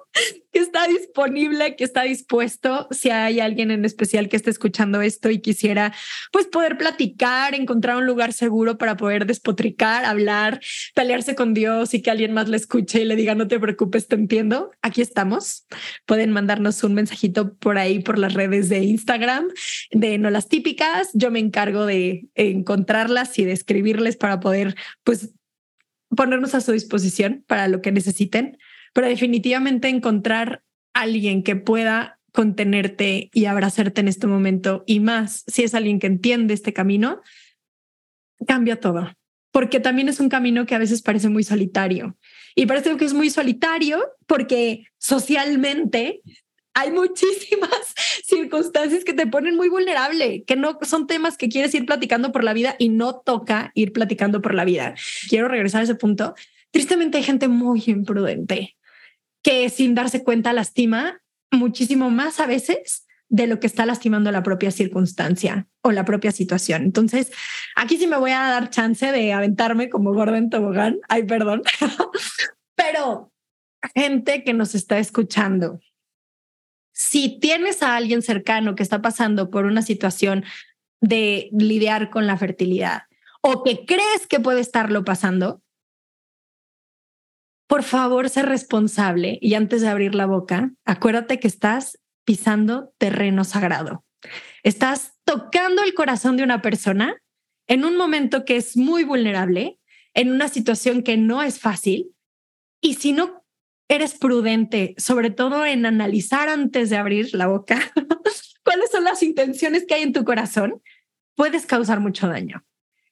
[0.77, 5.39] está disponible, que está dispuesto, si hay alguien en especial que esté escuchando esto y
[5.39, 5.91] quisiera
[6.31, 10.59] pues poder platicar, encontrar un lugar seguro para poder despotricar, hablar,
[10.93, 14.07] pelearse con Dios y que alguien más le escuche y le diga no te preocupes,
[14.07, 14.69] te entiendo.
[14.83, 15.65] Aquí estamos.
[16.05, 19.47] Pueden mandarnos un mensajito por ahí por las redes de Instagram
[19.91, 21.09] de no las típicas.
[21.13, 25.33] Yo me encargo de encontrarlas y de escribirles para poder pues
[26.15, 28.59] ponernos a su disposición para lo que necesiten
[28.97, 30.63] pero definitivamente encontrar
[30.97, 36.07] alguien que pueda contenerte y abrazarte en este momento y más si es alguien que
[36.07, 37.21] entiende este camino,
[38.45, 39.11] cambia todo,
[39.51, 42.17] porque también es un camino que a veces parece muy solitario
[42.55, 46.21] y parece que es muy solitario porque socialmente
[46.73, 47.93] hay muchísimas
[48.25, 52.43] circunstancias que te ponen muy vulnerable, que no son temas que quieres ir platicando por
[52.43, 54.95] la vida y no toca ir platicando por la vida.
[55.29, 56.35] Quiero regresar a ese punto.
[56.71, 58.77] Tristemente hay gente muy imprudente
[59.47, 61.21] que sin darse cuenta lastima
[61.53, 66.33] muchísimo más a veces de lo que está lastimando la propia circunstancia o la propia
[66.33, 66.81] situación.
[66.83, 67.31] Entonces,
[67.77, 70.99] aquí sí me voy a dar chance de aventarme como Gordon Tobogán.
[71.07, 71.61] Ay, perdón.
[72.75, 73.31] Pero
[73.95, 75.79] gente que nos está escuchando,
[76.91, 80.43] si tienes a alguien cercano que está pasando por una situación
[80.99, 83.03] de lidiar con la fertilidad
[83.39, 85.61] o que crees que puede estarlo pasando,
[87.67, 93.43] por favor, sé responsable y antes de abrir la boca, acuérdate que estás pisando terreno
[93.43, 94.05] sagrado.
[94.63, 97.21] Estás tocando el corazón de una persona
[97.67, 99.79] en un momento que es muy vulnerable,
[100.13, 102.15] en una situación que no es fácil.
[102.81, 103.43] Y si no
[103.89, 107.79] eres prudente, sobre todo en analizar antes de abrir la boca,
[108.63, 110.81] cuáles son las intenciones que hay en tu corazón,
[111.35, 112.65] puedes causar mucho daño.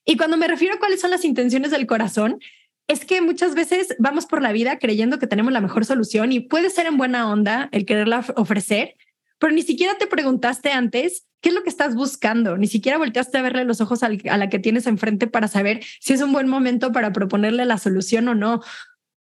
[0.06, 2.40] Y cuando me refiero a cuáles son las intenciones del corazón,
[2.88, 6.40] es que muchas veces vamos por la vida creyendo que tenemos la mejor solución y
[6.40, 8.96] puede ser en buena onda el quererla ofrecer,
[9.40, 13.38] pero ni siquiera te preguntaste antes qué es lo que estás buscando, ni siquiera volteaste
[13.38, 16.48] a verle los ojos a la que tienes enfrente para saber si es un buen
[16.48, 18.62] momento para proponerle la solución o no,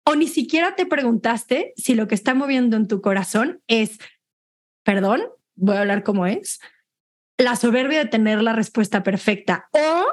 [0.05, 3.97] o ni siquiera te preguntaste si lo que está moviendo en tu corazón es,
[4.83, 5.23] perdón,
[5.55, 6.59] voy a hablar como es,
[7.37, 10.05] la soberbia de tener la respuesta perfecta o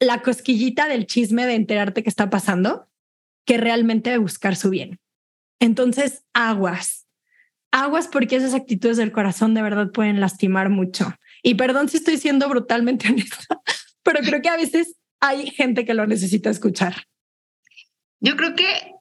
[0.00, 2.88] la cosquillita del chisme de enterarte qué está pasando
[3.44, 5.00] que realmente de buscar su bien.
[5.60, 7.06] Entonces, aguas,
[7.72, 11.14] aguas porque esas actitudes del corazón de verdad pueden lastimar mucho.
[11.42, 13.60] Y perdón si estoy siendo brutalmente honesta,
[14.02, 17.04] pero creo que a veces hay gente que lo necesita escuchar.
[18.20, 18.92] Yo creo que,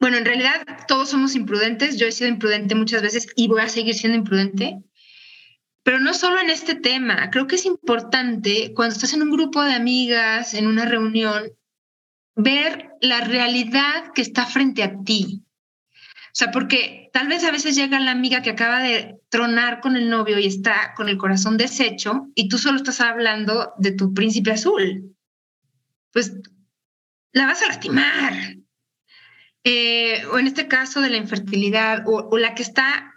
[0.00, 1.98] bueno, en realidad todos somos imprudentes.
[1.98, 4.78] Yo he sido imprudente muchas veces y voy a seguir siendo imprudente.
[5.88, 9.64] Pero no solo en este tema, creo que es importante cuando estás en un grupo
[9.64, 11.44] de amigas, en una reunión,
[12.36, 15.44] ver la realidad que está frente a ti.
[15.94, 19.96] O sea, porque tal vez a veces llega la amiga que acaba de tronar con
[19.96, 24.12] el novio y está con el corazón deshecho y tú solo estás hablando de tu
[24.12, 25.16] príncipe azul.
[26.12, 26.34] Pues
[27.32, 28.34] la vas a lastimar.
[29.64, 33.07] Eh, o en este caso de la infertilidad, o, o la que está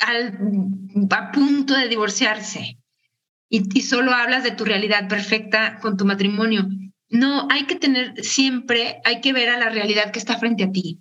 [0.00, 2.78] a punto de divorciarse
[3.48, 6.68] y, solo hablas de tu realidad perfecta con tu matrimonio.
[7.08, 10.70] No, hay que tener siempre, hay que ver a la realidad que está frente a
[10.70, 11.00] ti,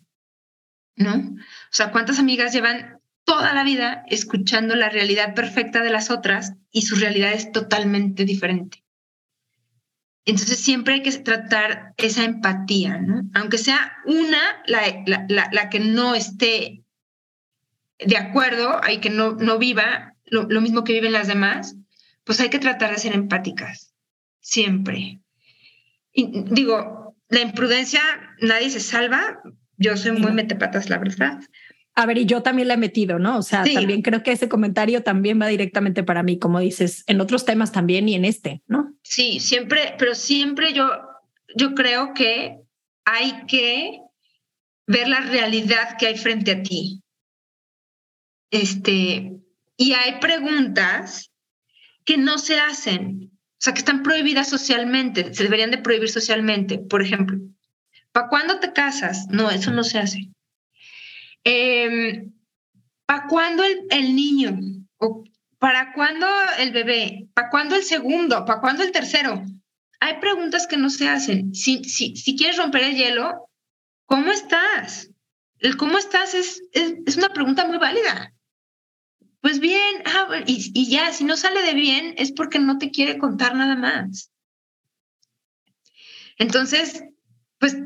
[0.95, 1.13] ¿no?
[1.13, 6.53] O sea, ¿cuántas amigas llevan toda la vida escuchando la realidad perfecta de las otras
[6.71, 8.83] y su realidad es totalmente diferente?
[10.25, 13.29] Entonces siempre hay que tratar esa empatía, ¿no?
[13.35, 16.83] Aunque sea una la, la, la que no esté
[17.99, 21.75] de acuerdo, hay que no, no viva lo, mismo que viven las demás,
[22.23, 23.93] pues hay que tratar de ser empáticas,
[24.39, 25.19] siempre.
[26.13, 28.01] Y digo, la imprudencia,
[28.41, 29.39] nadie se salva.
[29.77, 31.39] Yo soy muy metepatas, la verdad.
[31.95, 33.38] A ver, y yo también la he metido, ¿no?
[33.38, 37.19] O sea, también creo que ese comentario también va directamente para mí, como dices, en
[37.19, 38.93] otros temas también y en este, ¿no?
[39.03, 40.89] Sí, siempre, pero siempre yo,
[41.55, 42.59] yo creo que
[43.05, 43.99] hay que
[44.88, 47.01] ver la realidad que hay frente a ti.
[48.51, 49.33] Este,
[49.77, 51.31] y hay preguntas
[52.05, 56.79] que no se hacen, o sea, que están prohibidas socialmente, se deberían de prohibir socialmente.
[56.79, 57.38] Por ejemplo,
[58.12, 59.27] ¿para cuándo te casas?
[59.29, 60.29] No, eso no se hace.
[61.43, 62.33] Em,
[63.05, 64.57] ¿para cuándo el, el niño?
[64.97, 65.23] ¿O
[65.59, 66.25] ¿Para cuándo
[66.57, 67.27] el bebé?
[67.33, 68.45] ¿Para cuándo el segundo?
[68.45, 69.43] ¿Para cuándo el tercero?
[69.99, 71.53] Hay preguntas que no se hacen.
[71.53, 73.49] Si, si, si quieres romper el hielo,
[74.05, 75.12] ¿cómo estás?
[75.59, 78.33] El cómo estás es, es, una pregunta muy válida.
[79.41, 83.17] Pues bien, ah, y, ya, si no sale de bien es porque no te quiere
[83.17, 84.32] contar nada más.
[86.38, 87.04] Entonces,
[87.58, 87.78] pues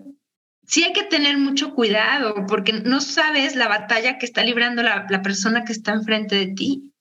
[0.66, 5.06] sí hay que tener mucho cuidado porque no sabes la batalla que está librando la,
[5.22, 6.94] persona que está enfrente de ti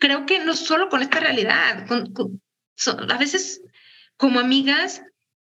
[0.00, 3.62] creo que no solo con esta realidad, a veces
[4.16, 5.02] como amigas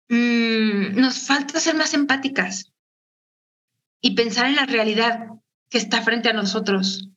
[0.08, 2.72] mm, nos falta ser más empáticas
[4.00, 5.28] y pensar en la realidad
[5.68, 7.10] que está frente a nosotros.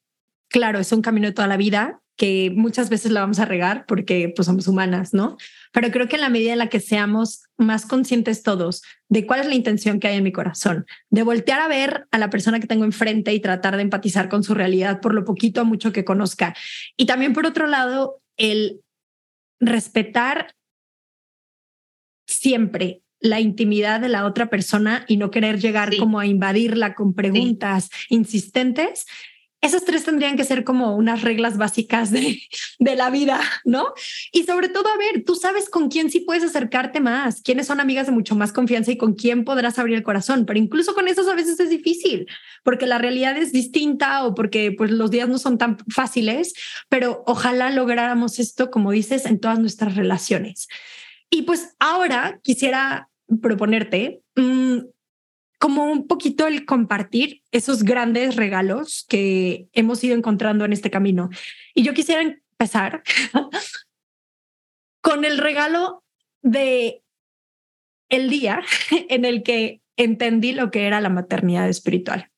[0.54, 3.86] Claro, es un camino de toda la vida que muchas veces la vamos a regar
[3.88, 5.36] porque pues somos humanas, ¿no?
[5.72, 9.40] Pero creo que en la medida en la que seamos más conscientes todos de cuál
[9.40, 12.60] es la intención que hay en mi corazón, de voltear a ver a la persona
[12.60, 15.92] que tengo enfrente y tratar de empatizar con su realidad por lo poquito o mucho
[15.92, 16.56] que conozca.
[16.98, 18.82] Y también por otro lado, el
[19.60, 20.54] respetar
[22.28, 27.16] siempre la intimidad de la otra persona y no querer llegar como a invadirla con
[27.16, 29.08] preguntas insistentes,
[29.64, 32.42] esas tres tendrían que ser como unas reglas básicas de,
[32.80, 33.94] de, la vida, ¿no?
[34.34, 37.80] Y sobre todo, a ver, tú sabes con quién sí puedes acercarte más, quiénes son
[37.80, 41.08] amigas de mucho más confianza y con quién podrás abrir el corazón, pero incluso con
[41.08, 42.28] esos a veces es difícil,
[42.64, 46.54] porque la realidad es distinta o porque pues los días no son tan fáciles,
[46.90, 50.68] pero ojalá lográramos esto, como dices, en todas nuestras relaciones.
[51.30, 53.08] Y pues ahora quisiera
[53.42, 54.80] proponerte mm,
[55.64, 61.30] como un poquito el compartir esos grandes regalos que hemos ido encontrando en este camino.
[61.74, 63.02] Y yo quisiera empezar
[65.02, 66.04] con el regalo
[66.42, 67.02] de
[68.10, 68.62] el día
[69.08, 72.30] en el que entendí lo que era la maternidad espiritual.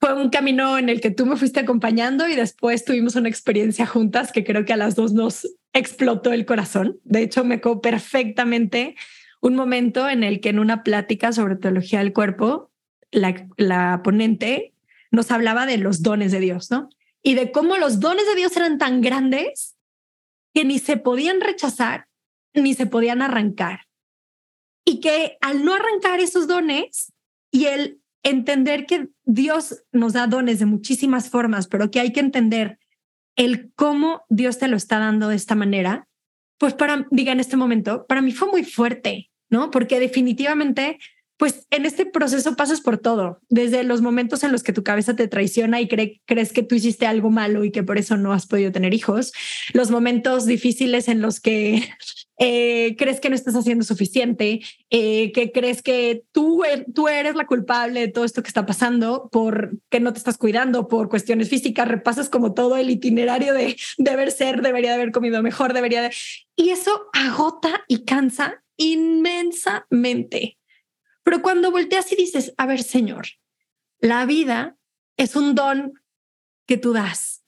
[0.00, 3.86] Fue un camino en el que tú me fuiste acompañando y después tuvimos una experiencia
[3.86, 6.98] juntas que creo que a las dos nos explotó el corazón.
[7.04, 8.96] De hecho, me quedó perfectamente
[9.40, 12.70] un momento en el que en una plática sobre teología del cuerpo,
[13.10, 14.74] la, la ponente
[15.10, 16.88] nos hablaba de los dones de Dios, ¿no?
[17.22, 19.76] Y de cómo los dones de Dios eran tan grandes
[20.54, 22.06] que ni se podían rechazar
[22.54, 23.80] ni se podían arrancar.
[24.84, 27.12] Y que al no arrancar esos dones
[27.50, 32.20] y el entender que Dios nos da dones de muchísimas formas, pero que hay que
[32.20, 32.78] entender
[33.36, 36.08] el cómo Dios te lo está dando de esta manera,
[36.58, 39.70] pues para, diga en este momento, para mí fue muy fuerte, ¿no?
[39.70, 40.98] Porque definitivamente,
[41.36, 45.14] pues en este proceso pasas por todo, desde los momentos en los que tu cabeza
[45.16, 48.46] te traiciona y crees que tú hiciste algo malo y que por eso no has
[48.46, 49.32] podido tener hijos,
[49.72, 51.88] los momentos difíciles en los que
[52.38, 57.34] eh, crees que no estás haciendo suficiente, eh, que crees que tú, er, tú eres
[57.34, 61.08] la culpable de todo esto que está pasando por que no te estás cuidando por
[61.08, 65.72] cuestiones físicas, repasas como todo el itinerario de deber ser, debería de haber comido mejor,
[65.72, 66.12] debería de...
[66.56, 70.58] Y eso agota y cansa inmensamente.
[71.22, 73.26] Pero cuando volteas y dices, a ver, Señor,
[73.98, 74.76] la vida
[75.16, 75.94] es un don
[76.66, 77.45] que tú das.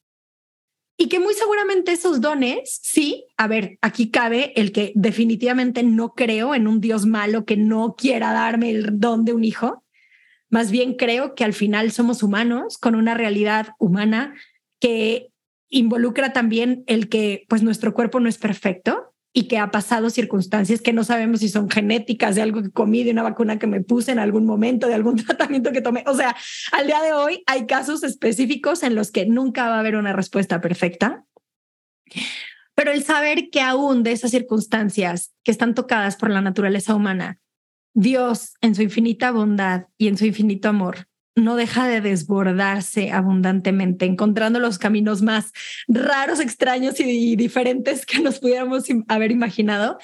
[1.00, 6.14] Y que muy seguramente esos dones, sí, a ver, aquí cabe el que definitivamente no
[6.14, 9.84] creo en un Dios malo que no quiera darme el don de un hijo.
[10.50, 14.34] Más bien creo que al final somos humanos con una realidad humana
[14.80, 15.28] que
[15.68, 20.80] involucra también el que pues nuestro cuerpo no es perfecto y que ha pasado circunstancias
[20.80, 23.80] que no sabemos si son genéticas de algo que comí, de una vacuna que me
[23.80, 26.04] puse en algún momento, de algún tratamiento que tomé.
[26.06, 26.36] O sea,
[26.72, 30.12] al día de hoy hay casos específicos en los que nunca va a haber una
[30.12, 31.24] respuesta perfecta.
[32.74, 37.38] Pero el saber que aún de esas circunstancias que están tocadas por la naturaleza humana,
[37.92, 41.07] Dios en su infinita bondad y en su infinito amor
[41.38, 45.52] no deja de desbordarse abundantemente, encontrando los caminos más
[45.86, 49.98] raros, extraños y diferentes que nos pudiéramos haber imaginado,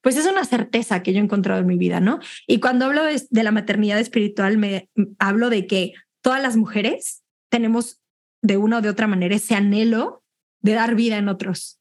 [0.00, 2.20] pues es una certeza que yo he encontrado en mi vida, ¿no?
[2.46, 4.88] Y cuando hablo de, la maternidad espiritual, me
[5.18, 5.92] hablo de que
[6.22, 8.00] todas las mujeres tenemos
[8.42, 10.22] de una o de otra manera ese anhelo
[10.60, 11.80] de dar vida en otros.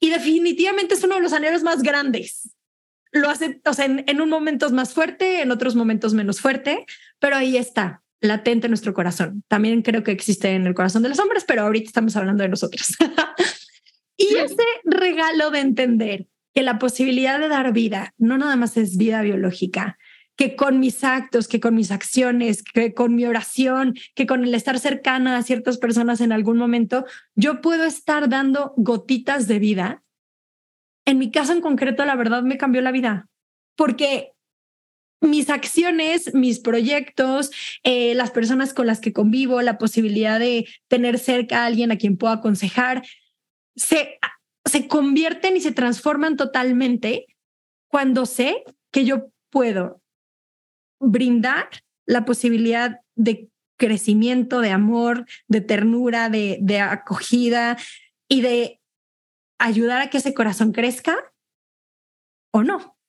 [0.00, 2.54] Y definitivamente es uno de los anhelos más grandes,
[3.12, 6.40] lo hace, o sea, en, en un momento es más fuerte, en otros momentos menos
[6.40, 6.86] fuerte,
[7.20, 9.44] pero ahí está, latente en nuestro corazón.
[9.48, 12.48] También creo que existe en el corazón de los hombres, pero ahorita estamos hablando de
[12.48, 12.88] nosotros.
[14.16, 18.96] y ese regalo de entender que la posibilidad de dar vida no nada más es
[18.96, 19.96] vida biológica,
[20.36, 24.54] que con mis actos, que con mis acciones, que con mi oración, que con el
[24.54, 27.04] estar cercana a ciertas personas en algún momento,
[27.34, 30.02] yo puedo estar dando gotitas de vida
[31.10, 33.28] en mi caso en concreto, la verdad me cambió la vida,
[33.76, 34.32] porque
[35.20, 37.50] mis acciones, mis proyectos,
[37.82, 41.96] eh, las personas con las que convivo, la posibilidad de tener cerca a alguien a
[41.96, 43.02] quien puedo aconsejar,
[43.76, 44.18] se,
[44.64, 47.26] se convierten y se transforman totalmente
[47.88, 50.00] cuando sé que yo puedo
[51.00, 51.68] brindar
[52.06, 53.48] la posibilidad de
[53.78, 57.78] crecimiento, de amor, de ternura, de, de acogida
[58.28, 58.80] y de
[59.58, 61.16] ayudar a que ese corazón crezca
[62.52, 62.99] o no.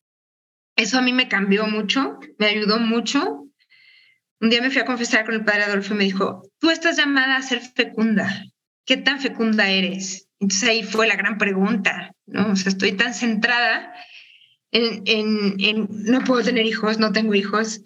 [0.76, 3.47] Eso a mí me cambió mucho, me ayudó mucho.
[4.39, 6.97] Un día me fui a confesar con el padre Adolfo y me dijo, tú estás
[6.97, 8.45] llamada a ser fecunda.
[8.86, 10.28] ¿Qué tan fecunda eres?
[10.39, 12.51] Entonces ahí fue la gran pregunta, ¿no?
[12.51, 13.93] O sea, estoy tan centrada
[14.72, 15.03] en,
[15.59, 17.82] en, no puedo tener hijos, no tengo hijos,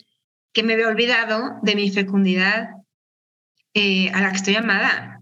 [0.54, 2.70] que me había olvidado de mi fecundidad
[3.74, 5.22] eh, a la que estoy llamada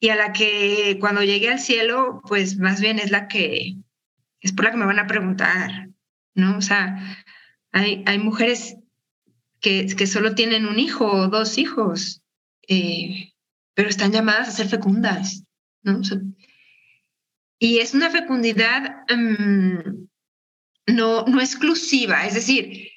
[0.00, 3.76] y a la que cuando llegue al cielo, pues más bien es la que,
[4.40, 5.88] es por la que me van a preguntar,
[6.38, 6.56] ¿no?
[6.56, 7.16] O sea,
[7.72, 8.76] hay, hay mujeres
[9.60, 12.22] que, que solo tienen un hijo o dos hijos,
[12.68, 13.32] eh,
[13.74, 15.44] pero están llamadas a ser fecundas,
[15.82, 16.00] ¿no?
[17.60, 20.06] y es una fecundidad mm,
[20.86, 22.88] no, no exclusiva, es decir,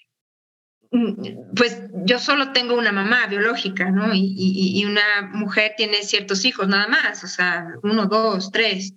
[0.92, 4.14] mm, pues yo solo tengo una mamá biológica, ¿no?
[4.14, 8.94] Y, y, una mujer tiene ciertos hijos nada más, o sea, uno, dos, tres.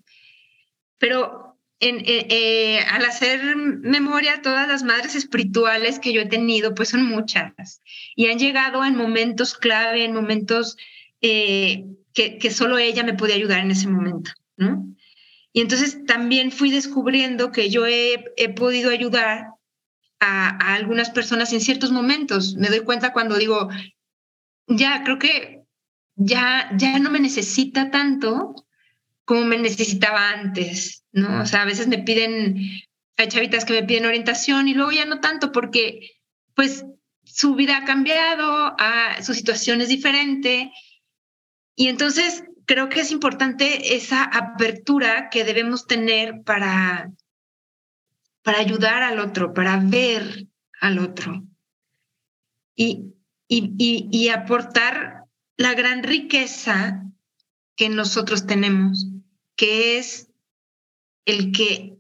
[0.99, 6.89] Pero eh, eh, al hacer memoria, todas las madres espirituales que yo he tenido, pues
[6.89, 7.83] son muchas
[8.17, 10.77] y han llegado en momentos clave, en momentos
[11.21, 14.87] eh, que, solo ella me podía ayudar en ese momento, ¿no?
[15.53, 19.49] Y entonces también fui descubriendo que yo he, he podido ayudar
[20.21, 22.57] a, a, algunas personas en ciertos momentos.
[22.57, 23.69] Me doy cuenta cuando digo,
[24.67, 25.63] ya creo que
[26.17, 28.64] ya, ya no me necesita tanto
[29.25, 31.43] como me necesitaba antes, ¿no?
[31.43, 32.57] O sea, a veces me piden,
[33.17, 36.11] hay chavitas que me piden orientación y luego ya no tanto porque
[36.55, 36.85] pues
[37.25, 40.73] su vida ha cambiado, a, su situación es diferente.
[41.75, 47.11] Y entonces creo que es importante esa apertura que debemos tener para,
[48.43, 50.47] para ayudar al otro, para ver
[50.81, 51.43] al otro
[52.77, 53.15] y,
[53.49, 55.25] y, y aportar
[55.57, 57.05] la gran riqueza
[57.77, 59.09] que nosotros tenemos,
[59.57, 60.29] que es
[61.25, 61.97] el que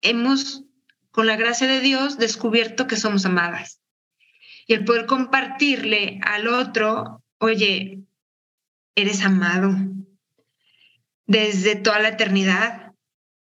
[0.00, 0.64] hemos,
[1.10, 3.80] con la gracia de Dios, descubierto que somos amadas.
[4.66, 8.00] Y el poder compartirle al otro, oye,
[8.94, 9.74] eres amado
[11.26, 12.92] desde toda la eternidad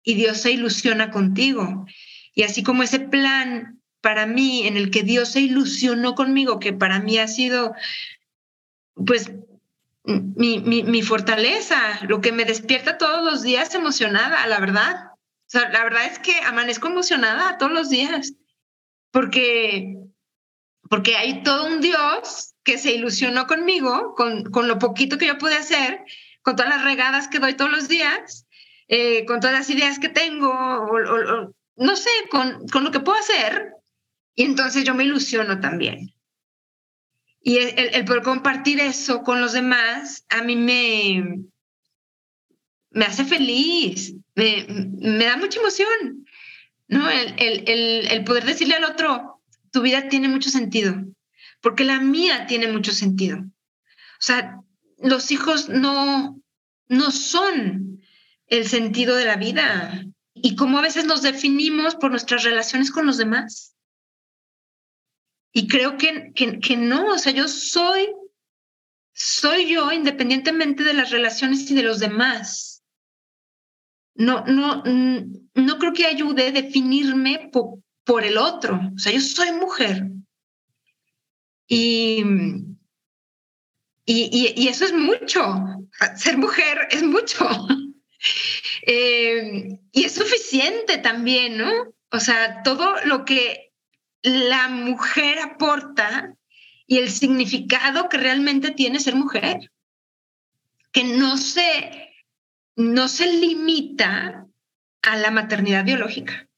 [0.02, 1.86] y Dios se ilusiona contigo.
[2.34, 6.72] Y así como ese plan para mí en el que Dios se ilusionó conmigo, que
[6.72, 7.74] para mí ha sido,
[8.94, 9.32] pues,
[10.04, 15.12] mi, mi, fortaleza, lo que me despierta todos los días emocionada, la verdad.
[15.54, 18.34] O la verdad es que amanezco emocionada todos los días,
[19.10, 19.96] porque,
[20.90, 25.38] porque hay todo un Dios que se ilusionó conmigo, con, con lo poquito que yo
[25.38, 26.04] pude hacer,
[26.42, 28.46] con todas las regadas que doy todos los días,
[28.88, 33.00] eh, con todas las ideas que tengo, o, o, no sé, con, con lo que
[33.00, 33.72] puedo hacer.
[34.34, 36.13] Y entonces yo me ilusiono también.
[37.46, 41.40] Y el, poder compartir eso con los demás, a mí me,
[42.90, 46.26] me hace feliz, me, me da mucha emoción,
[46.88, 47.10] ¿no?
[47.10, 47.34] El,
[47.68, 50.94] el, poder decirle al otro, tu vida tiene mucho sentido,
[51.60, 53.40] porque la mía tiene mucho sentido.
[53.40, 54.58] O sea,
[54.96, 56.40] los hijos no,
[56.88, 58.00] no son
[58.46, 63.04] el sentido de la vida y cómo a veces nos definimos por nuestras relaciones con
[63.04, 63.73] los demás.
[65.56, 68.08] Y creo que, que, no, o sea, yo soy,
[69.12, 72.82] soy yo independientemente de las relaciones y de los demás.
[74.16, 78.80] No, no, no creo que ayude definirme por, por el otro.
[78.96, 80.08] O sea, yo soy mujer.
[81.68, 82.24] Y,
[84.04, 85.40] y, y, eso es mucho.
[86.16, 87.48] Ser mujer es mucho.
[88.86, 91.70] Eh, y es suficiente también, ¿no?
[92.10, 93.73] O sea, todo lo que
[94.24, 96.34] la mujer aporta
[96.86, 99.70] y el significado que realmente tiene ser mujer,
[100.92, 102.10] que no se,
[102.74, 104.46] no se limita
[105.02, 106.48] a la maternidad biológica.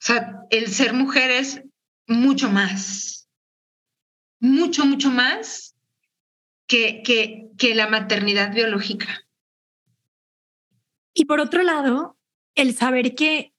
[0.00, 1.62] O sea, el ser mujer es
[2.06, 3.28] mucho más,
[4.40, 5.76] mucho, mucho más
[6.66, 9.26] que, que, que la maternidad biológica.
[11.12, 12.16] Y por otro lado,
[12.54, 13.52] el saber que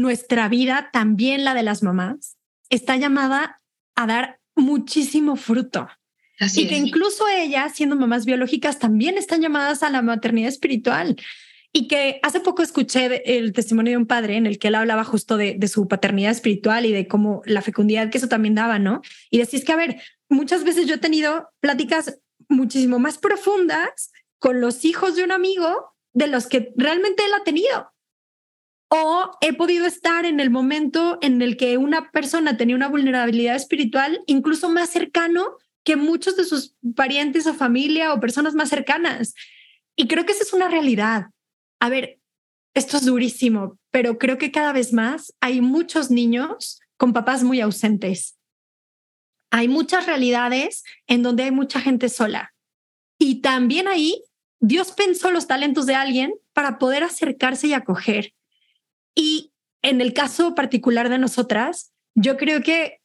[0.00, 2.36] nuestra vida, también la de las mamás,
[2.70, 3.60] está llamada
[3.94, 5.88] a dar muchísimo fruto.
[6.56, 11.16] y que incluso ellas, siendo mamás biológicas, también están llamadas a la maternidad espiritual.
[11.76, 15.02] y que hace poco escuché el testimonio de un padre en el que él hablaba
[15.02, 18.78] justo de, de, su paternidad espiritual y de cómo la fecundidad que eso también daba,
[18.78, 19.02] ¿no?
[19.28, 24.60] Y decís que, a ver, muchas veces yo he tenido pláticas muchísimo más profundas con
[24.60, 27.93] los hijos de un amigo de los que realmente él ha tenido.
[28.88, 33.56] O he podido estar en el momento en el que una persona tenía una vulnerabilidad
[33.56, 39.34] espiritual incluso más cercano que muchos de sus parientes o familia o personas más cercanas.
[39.96, 41.26] Y creo que esa es una realidad.
[41.80, 42.18] A ver,
[42.74, 47.60] esto es durísimo, pero creo que cada vez más hay muchos niños con papás muy
[47.60, 48.36] ausentes.
[49.50, 52.54] Hay muchas realidades en donde hay mucha gente sola.
[53.18, 54.24] Y también ahí
[54.58, 58.34] Dios pensó los talentos de alguien para poder acercarse y acoger.
[59.14, 59.52] Y
[59.82, 63.00] en el caso particular de nosotras, yo creo que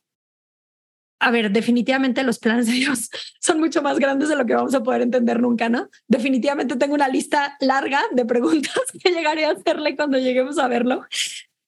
[1.20, 3.10] a ver, definitivamente los planes de Dios
[3.42, 5.90] son mucho más grandes de lo que vamos a poder entender nunca, ¿no?
[6.08, 11.06] Definitivamente tengo una lista larga de preguntas que llegaré a hacerle cuando lleguemos a verlo.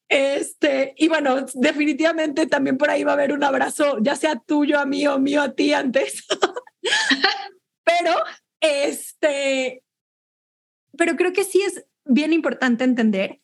[0.08, 4.80] Este, y bueno, definitivamente también por ahí va a haber un abrazo, ya sea tuyo
[4.80, 6.26] a mí o mío a ti antes.
[7.84, 8.16] pero,
[8.60, 9.84] este,
[10.98, 13.41] pero creo que sí es bien importante entender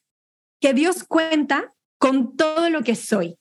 [0.60, 3.38] que Dios cuenta con todo lo que soy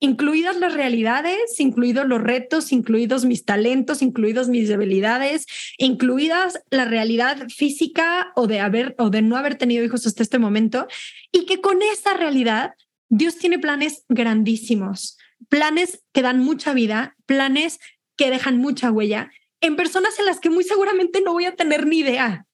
[0.00, 5.46] incluidas las realidades, incluidos los retos, incluidos mis talentos, incluidos mis debilidades,
[5.76, 10.38] incluidas la realidad física o de haber o de no haber tenido hijos hasta este
[10.38, 10.86] momento
[11.32, 12.74] y que con esa realidad
[13.08, 17.78] Dios tiene planes grandísimos, planes que dan mucha vida, planes
[18.16, 21.86] que dejan mucha huella en personas en las que muy seguramente no voy a tener
[21.86, 22.46] ni idea,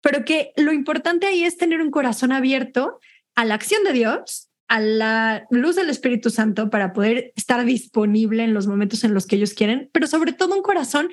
[0.00, 3.00] pero que lo importante ahí es tener un corazón abierto
[3.36, 8.42] a la acción de Dios a la luz del Espíritu Santo para poder estar disponible
[8.42, 11.08] en los momentos en los que ellos quieren, pero sobre todo un corazón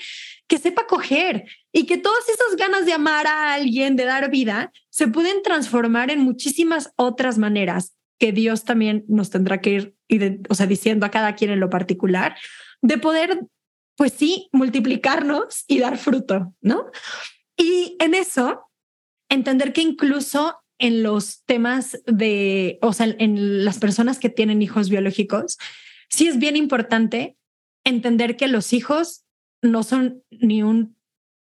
[0.48, 4.72] que sepa coger y que todas esas ganas de amar a alguien, de dar vida,
[4.90, 10.56] se pueden transformar en muchísimas otras maneras que Dios también nos tendrá que ir, o
[10.56, 12.36] sea, diciendo a cada quien en lo particular,
[12.82, 13.40] de poder,
[13.96, 16.90] pues sí, multiplicarnos y dar fruto, ¿no?
[17.56, 18.70] Y en eso,
[19.30, 24.90] entender que incluso en los temas de, o sea, en las personas que tienen hijos
[24.90, 25.58] biológicos,
[26.10, 27.38] sí es bien importante
[27.86, 29.24] entender que los hijos
[29.62, 30.98] no son ni un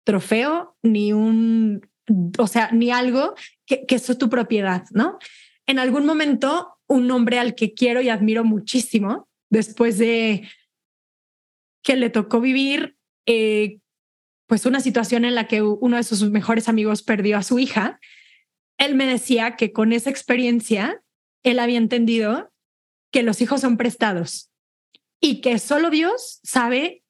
[0.03, 1.87] trofeo, ni un,
[2.39, 3.35] o sea, ni algo
[3.67, 5.19] que, que es tu propiedad, ¿no?
[5.67, 10.49] En algún momento, un hombre al que quiero y admiro muchísimo, después de
[11.83, 13.81] que le tocó vivir, eh,
[14.47, 17.99] pues una situación en la que uno de sus mejores amigos perdió a su hija,
[18.77, 21.01] él me decía que con esa experiencia,
[21.43, 22.51] él había entendido
[23.11, 24.51] que los hijos son prestados
[25.19, 27.03] y que solo Dios sabe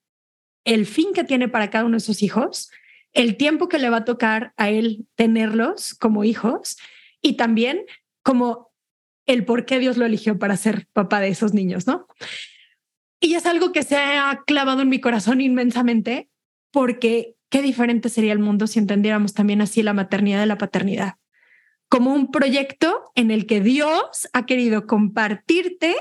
[0.64, 2.70] el fin que tiene para cada uno de sus hijos,
[3.14, 6.78] el tiempo que le va a tocar a él tenerlos como hijos
[7.22, 7.86] y también
[8.24, 8.72] como
[9.26, 12.08] el por qué Dios lo eligió para ser papá de esos niños, ¿no?
[13.20, 16.30] Y es algo que se ha clavado en mi corazón inmensamente
[16.72, 21.16] porque qué diferente sería el mundo si entendiéramos también así la maternidad y la paternidad
[21.90, 25.96] como un proyecto en el que Dios ha querido compartirte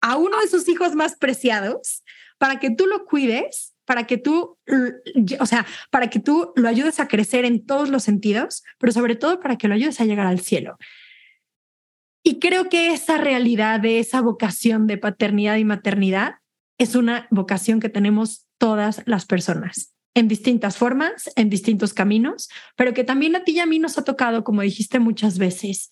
[0.00, 2.04] a uno de sus hijos más preciados
[2.38, 4.58] para que tú lo cuides, para que tú,
[5.40, 9.16] o sea, para que tú lo ayudes a crecer en todos los sentidos, pero sobre
[9.16, 10.76] todo para que lo ayudes a llegar al cielo.
[12.22, 16.36] Y creo que esa realidad de esa vocación de paternidad y maternidad
[16.78, 22.94] es una vocación que tenemos todas las personas en distintas formas, en distintos caminos, pero
[22.94, 25.90] que también a ti y a mí nos ha tocado, como dijiste muchas veces,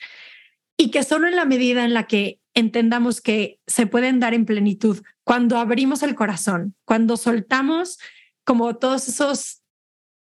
[0.77, 4.47] y que solo en la medida en la que entendamos que se pueden dar en
[4.47, 7.99] plenitud, cuando abrimos el corazón, cuando soltamos
[8.45, 9.63] como todos esos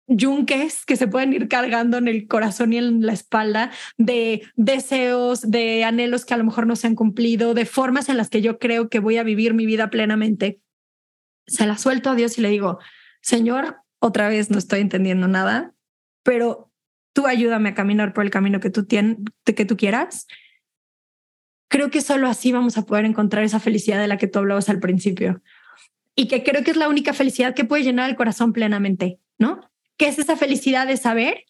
[0.07, 5.49] yunques que se pueden ir cargando en el corazón y en la espalda de deseos,
[5.49, 8.41] de anhelos que a lo mejor no se han cumplido, de formas en las que
[8.41, 10.61] yo creo que voy a vivir mi vida plenamente.
[11.47, 12.79] Se la suelto a Dios y le digo,
[13.21, 15.73] Señor, otra vez no estoy entendiendo nada,
[16.23, 16.71] pero
[17.13, 18.87] tú ayúdame a caminar por el camino que tú,
[19.77, 20.27] quieras.
[21.69, 24.69] Creo que solo así vamos a poder encontrar esa felicidad de la que tú hablabas
[24.69, 25.41] al principio
[26.15, 29.61] y que creo que es la única felicidad que puede llenar el corazón plenamente, ¿no?
[29.97, 31.45] Que es esa felicidad de saber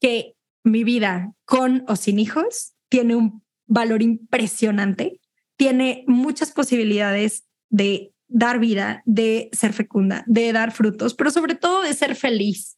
[0.00, 5.20] que mi vida con o sin hijos tiene un valor impresionante,
[5.56, 11.82] tiene muchas posibilidades de dar vida, de ser fecunda, de dar frutos, pero sobre todo
[11.82, 12.76] de ser feliz.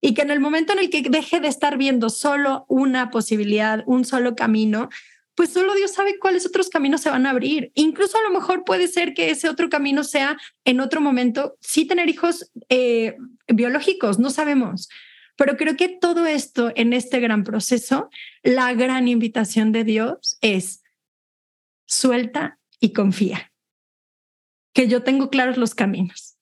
[0.00, 3.82] Y que en el momento en el que deje de estar viendo solo una posibilidad,
[3.86, 4.88] un solo camino,
[5.36, 7.70] pues solo Dios sabe cuáles otros caminos se van a abrir.
[7.74, 11.86] Incluso a lo mejor puede ser que ese otro camino sea en otro momento, sí
[11.86, 13.16] tener hijos eh,
[13.46, 14.88] biológicos, no sabemos,
[15.36, 18.08] Pero creo que todo esto en este gran proceso,
[18.42, 20.82] la gran invitación de Dios es
[21.86, 23.52] suelta y confía,
[24.76, 26.36] que yo tengo claros los caminos.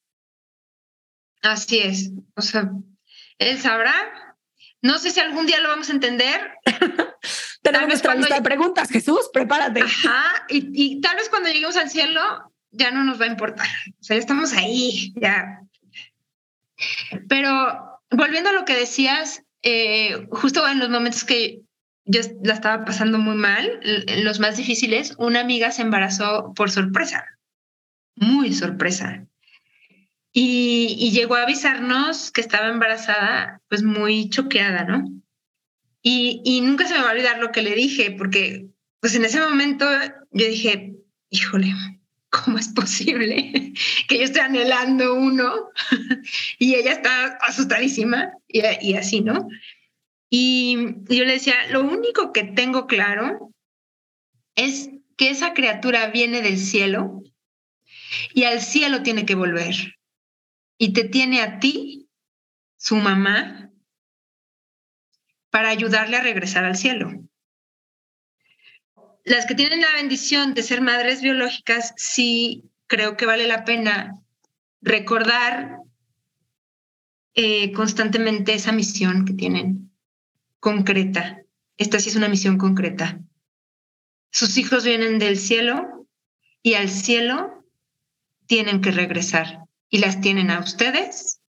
[1.41, 2.11] Así es.
[2.35, 2.69] O sea,
[3.39, 3.95] Él sabrá.
[4.81, 6.51] No sé si algún día lo vamos a entender.
[7.63, 8.89] Tenemos nuestra lista de preguntas.
[8.89, 9.81] Jesús, prepárate.
[9.81, 10.45] Ajá.
[10.49, 12.21] Y, y tal vez cuando lleguemos al cielo
[12.71, 13.69] ya no nos va a importar.
[14.01, 15.61] O sea, ya estamos ahí, ya.
[17.29, 21.61] Pero volviendo a lo que decías, eh, justo en los momentos que
[22.03, 23.79] yo la estaba pasando muy mal,
[24.23, 27.23] los más difíciles, una amiga se embarazó por sorpresa,
[28.15, 29.25] muy sorpresa.
[30.31, 35.05] Y, llegó a avisarnos que estaba embarazada, pues muy choqueada, ¿no?
[36.01, 38.67] Y, y, nunca se me va a olvidar lo que le dije, porque
[38.99, 39.85] pues en ese momento
[40.31, 40.95] yo dije,
[41.29, 41.73] híjole,
[42.29, 43.73] ¿cómo es posible
[44.07, 45.69] que yo esté anhelando uno
[46.59, 49.47] y ella está asustadísima y, así, ¿no?
[50.29, 53.51] Y yo le decía, lo único que tengo claro
[54.55, 57.21] es que esa criatura viene del cielo
[58.33, 59.97] y al cielo tiene que volver
[60.77, 62.09] y te tiene a ti,
[62.77, 63.71] su mamá,
[65.49, 67.25] para ayudarle a regresar al cielo
[69.25, 74.13] las que tienen la bendición de ser madres biológicas, sí creo que vale la pena
[74.81, 75.79] recordar
[77.33, 79.91] eh, constantemente esa misión que tienen
[80.59, 81.41] concreta.
[81.77, 83.19] Esta sí es una misión concreta.
[84.29, 86.07] Sus hijos vienen del cielo
[86.61, 87.64] y al cielo
[88.47, 91.41] tienen que regresar y las tienen a ustedes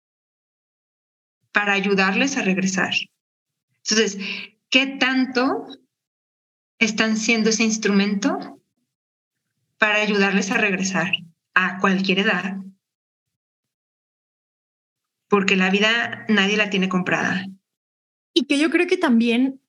[1.52, 2.94] para ayudarles a regresar.
[3.82, 4.18] Entonces,
[4.68, 5.66] ¿qué tanto
[6.78, 8.60] están siendo ese instrumento
[9.78, 11.12] para ayudarles a regresar
[11.54, 12.56] a cualquier edad.
[15.28, 17.46] Porque la vida nadie la tiene comprada.
[18.32, 19.60] Y que yo creo que también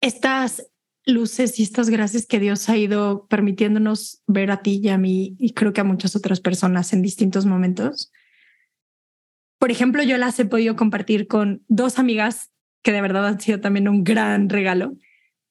[0.00, 0.66] estas
[1.04, 5.36] luces y estas gracias que Dios ha ido permitiéndonos ver a ti y a mí,
[5.38, 8.12] y creo que a muchas otras personas en distintos momentos.
[9.58, 12.50] Por ejemplo, yo las he podido compartir con dos amigas
[12.82, 14.94] que de verdad han sido también un gran regalo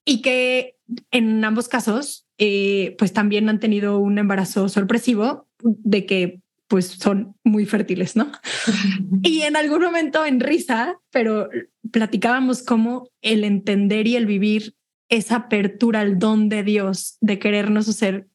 [0.06, 0.76] y que
[1.12, 7.36] en ambos casos, eh, pues también han tenido un embarazo sorpresivo de que pues son
[7.44, 8.32] muy fértiles, ¿no?
[9.24, 11.50] y en algún momento en risa, pero
[11.92, 14.74] platicábamos cómo el entender y el vivir
[15.12, 18.28] esa apertura al don de Dios de querernos ser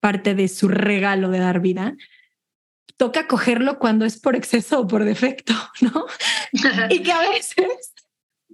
[0.00, 1.96] parte de su regalo de dar vida,
[2.96, 6.06] toca cogerlo cuando es por exceso o por defecto, ¿no?
[6.90, 7.94] y que a veces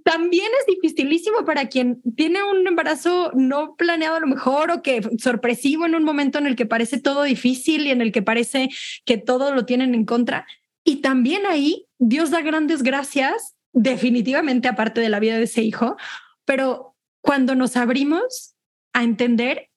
[0.03, 5.01] también es dificilísimo para quien tiene un embarazo no planeado a lo mejor o que
[5.19, 8.69] sorpresivo en un momento en el que parece todo difícil y en el que parece
[9.03, 10.47] que todo lo tienen en contra.
[10.85, 15.97] Y también ahí Dios da grandes gracias, definitivamente aparte de la vida de ese hijo,
[16.45, 16.96] pero
[17.27, 18.55] cuando nos abrimos
[18.93, 19.69] a entender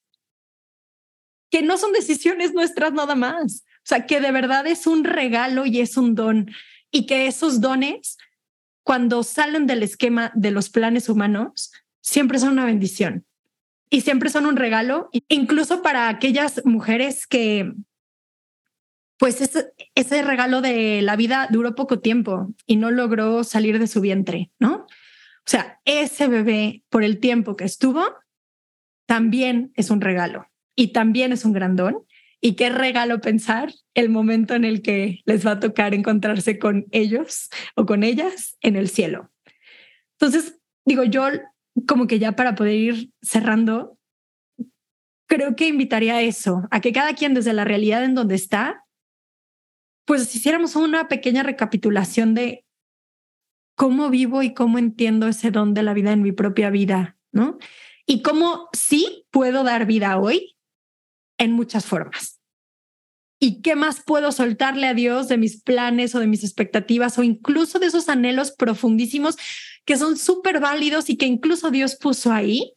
[1.50, 5.66] que no son decisiones nuestras nada más, o sea, que de verdad es un regalo
[5.66, 6.48] y es un don
[6.92, 8.18] y que esos dones
[8.84, 13.26] cuando salen del esquema de los planes humanos, siempre son una bendición
[13.90, 17.72] y siempre son un regalo, incluso para aquellas mujeres que,
[19.18, 23.88] pues ese, ese regalo de la vida duró poco tiempo y no logró salir de
[23.88, 24.86] su vientre, ¿no?
[25.50, 28.04] O sea, ese bebé, por el tiempo que estuvo,
[29.08, 30.46] también es un regalo
[30.76, 32.06] y también es un gran don.
[32.40, 36.86] Y qué regalo pensar el momento en el que les va a tocar encontrarse con
[36.92, 39.32] ellos o con ellas en el cielo.
[40.20, 41.26] Entonces, digo, yo
[41.84, 43.98] como que ya para poder ir cerrando,
[45.26, 48.84] creo que invitaría a eso, a que cada quien desde la realidad en donde está,
[50.04, 52.64] pues hiciéramos una pequeña recapitulación de
[53.80, 57.56] cómo vivo y cómo entiendo ese don de la vida en mi propia vida, ¿no?
[58.04, 60.54] Y cómo sí puedo dar vida hoy
[61.38, 62.42] en muchas formas.
[63.40, 67.22] ¿Y qué más puedo soltarle a Dios de mis planes o de mis expectativas o
[67.22, 69.38] incluso de esos anhelos profundísimos
[69.86, 72.74] que son súper válidos y que incluso Dios puso ahí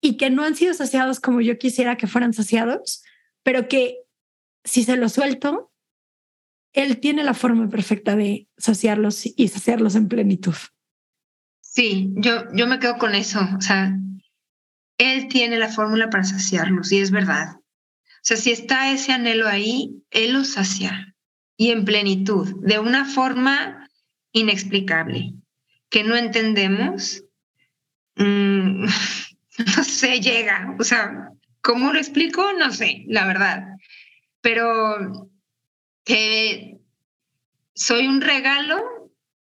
[0.00, 3.02] y que no han sido saciados como yo quisiera que fueran saciados,
[3.42, 3.98] pero que
[4.64, 5.69] si se los suelto,
[6.72, 10.54] Él tiene la forma perfecta de saciarlos y saciarlos en plenitud.
[11.60, 13.40] Sí, yo, yo me quedo con eso.
[13.56, 13.96] O sea,
[14.98, 17.56] Él tiene la fórmula para saciarlos y es verdad.
[17.56, 21.14] O sea, si está ese anhelo ahí, Él lo sacia
[21.56, 23.88] y en plenitud, de una forma
[24.32, 25.34] inexplicable,
[25.90, 27.24] que no entendemos,
[28.16, 28.84] mm,
[29.76, 30.74] no sé, llega.
[30.78, 32.52] O sea, ¿cómo lo explico?
[32.54, 33.64] No sé, la verdad.
[34.40, 35.29] Pero
[36.10, 36.80] que
[37.74, 39.00] soy un regalo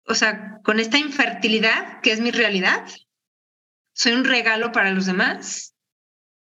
[0.05, 2.85] o sea, con esta infertilidad que es mi realidad.
[3.93, 5.75] Soy un regalo para los demás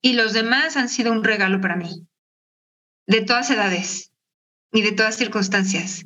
[0.01, 2.07] y los demás han sido un regalo para mí,
[3.07, 4.11] de todas edades
[4.71, 6.05] y de todas circunstancias.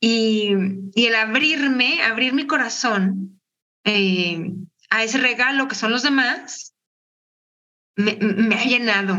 [0.00, 0.52] Y,
[0.94, 3.40] el abrirme, abrir mi corazón
[3.84, 4.52] eh,
[4.88, 6.74] a ese regalo que son los demás,
[7.96, 8.12] me,
[8.54, 9.18] ha llenado,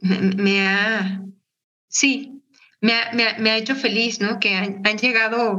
[0.00, 1.22] me, ha,
[1.86, 2.37] sí,
[2.80, 4.38] me ha, me ha, hecho feliz, ¿no?
[4.38, 5.58] Que han, llegado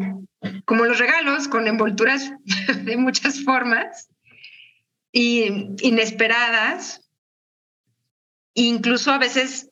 [0.66, 2.32] como los regalos, con envolturas
[2.84, 4.10] de muchas formas
[5.12, 7.02] y inesperadas.
[8.54, 9.70] Incluso a veces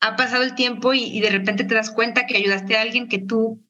[0.00, 3.08] ha pasado el tiempo y, y, de repente te das cuenta que ayudaste a alguien
[3.08, 3.62] que tú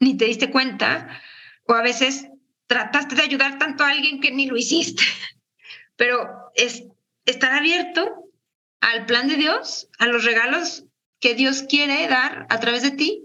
[0.00, 1.20] ni te diste cuenta,
[1.64, 2.28] o a veces
[2.66, 5.02] trataste de ayudar tanto a alguien que ni lo hiciste.
[5.96, 6.84] Pero es
[7.24, 8.30] estar abierto
[8.80, 10.84] al plan de Dios, a los regalos
[11.20, 13.24] que Dios quiere dar a través de ti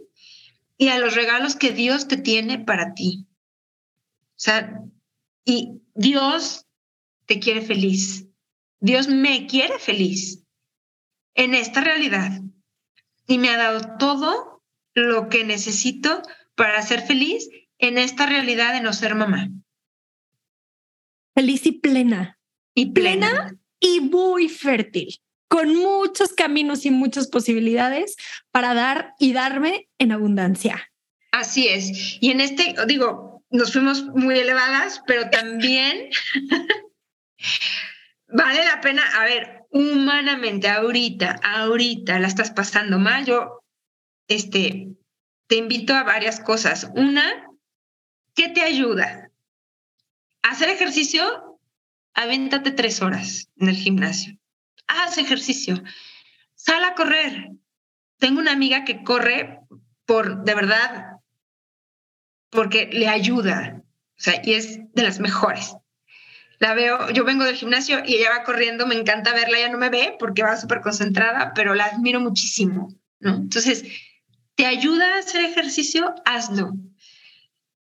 [0.77, 3.27] y a los regalos que Dios te tiene para ti.
[4.31, 4.81] O sea,
[5.45, 6.65] y Dios
[7.25, 8.27] te quiere feliz.
[8.79, 10.43] Dios me quiere feliz
[11.35, 12.41] en esta realidad
[13.27, 14.63] y me ha dado todo
[14.93, 16.21] lo que necesito
[16.55, 19.49] para ser feliz en esta realidad de no ser mamá.
[21.33, 22.39] Feliz y plena.
[22.75, 23.29] Y plena.
[23.29, 25.19] plena y muy fértil,
[25.53, 28.15] con muchos caminos y muchas posibilidades
[28.49, 30.91] para dar y darme en abundancia.
[31.31, 32.17] Así es.
[32.19, 36.09] Y en este, digo, nos fuimos muy elevadas, pero también
[38.29, 43.63] vale la pena, a ver, humanamente, ahorita, ahorita la estás pasando mal, yo,
[44.27, 44.87] este,
[45.45, 46.89] te invito a varias cosas.
[46.95, 47.47] Una,
[48.33, 49.29] ¿qué te ayuda?
[50.41, 51.59] Hacer ejercicio,
[52.15, 54.39] avéntate tres horas en el gimnasio.
[55.01, 55.81] Haz ejercicio.
[56.55, 57.51] Sal a correr.
[58.19, 59.59] Tengo una amiga que corre
[60.05, 61.17] por, de verdad,
[62.49, 63.81] porque le ayuda.
[64.17, 65.75] O sea, y es de las mejores.
[66.59, 69.77] La veo, yo vengo del gimnasio y ella va corriendo, me encanta verla, ella no
[69.77, 72.93] me ve porque va súper concentrada, pero la admiro muchísimo.
[73.19, 73.83] Entonces,
[74.55, 76.15] ¿te ayuda a hacer ejercicio?
[76.25, 76.73] Hazlo.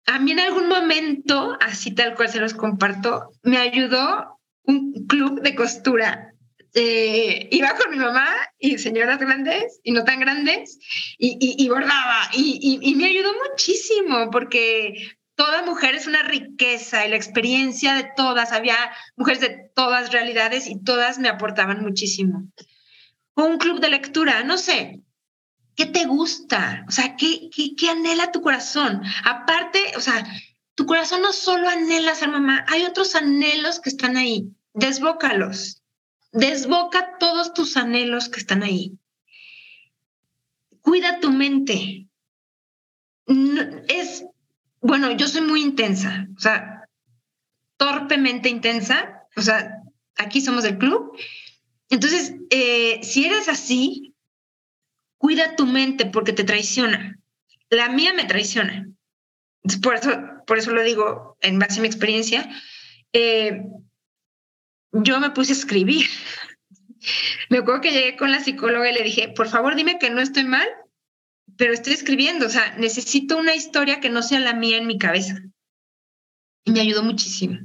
[0.07, 5.41] A mí en algún momento, así tal cual se los comparto, me ayudó un club
[5.41, 6.34] de costura.
[6.77, 8.27] Eh, iba con mi mamá
[8.59, 10.77] y señoras grandes y no tan grandes
[11.17, 17.15] y, bordaba y, y me ayudó muchísimo porque toda mujer es una riqueza y la
[17.15, 18.77] experiencia de todas, había
[19.15, 22.49] mujeres de todas realidades y todas me aportaban muchísimo.
[23.35, 25.01] un club de lectura, no sé,
[25.75, 26.85] ¿qué te gusta?
[26.87, 29.01] O sea, ¿qué, qué, anhela tu corazón?
[29.25, 30.25] Aparte, o sea,
[30.73, 34.49] tu corazón no solo anhela ser mamá, hay otros anhelos que están ahí.
[34.73, 35.81] Desbócalos.
[36.35, 38.99] Desboca todos tus anhelos que están ahí.
[40.81, 42.07] Cuida tu mente.
[43.87, 44.25] es
[44.81, 46.87] bueno, yo soy muy intensa, o sea,
[47.77, 49.81] torpemente intensa, o sea,
[50.15, 51.17] aquí somos del club.
[51.89, 54.13] Entonces, eh, si eres así,
[55.17, 57.17] cuida tu mente porque te traiciona.
[57.69, 58.87] La mía me traiciona.
[59.81, 60.11] Por eso,
[60.45, 62.47] por eso lo digo en base a mi experiencia.
[63.11, 63.63] Eh,
[65.03, 66.05] yo me puse a escribir.
[67.49, 70.21] Me acuerdo que llegué con la psicóloga y le dije, por favor, dime que no
[70.21, 70.67] estoy mal
[71.57, 74.97] pero estoy escribiendo, o sea, necesito una historia que no sea la mía en mi
[74.97, 75.41] cabeza.
[76.63, 77.59] Y me ayudó muchísimo.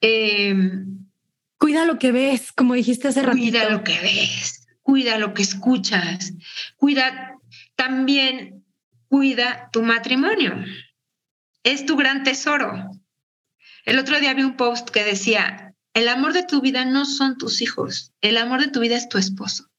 [0.00, 1.06] Em,
[1.58, 3.36] cuida lo que ves, como dijiste hace rato.
[3.36, 6.34] Cuida lo que ves, cuida lo que escuchas,
[6.76, 7.38] cuida
[7.74, 8.64] también,
[9.08, 10.54] cuida tu matrimonio.
[11.62, 12.90] Es tu gran tesoro.
[13.84, 15.65] El otro día vi un post que decía,
[15.96, 19.08] el amor de tu vida no son tus hijos, el amor de tu vida es
[19.08, 19.70] tu esposo.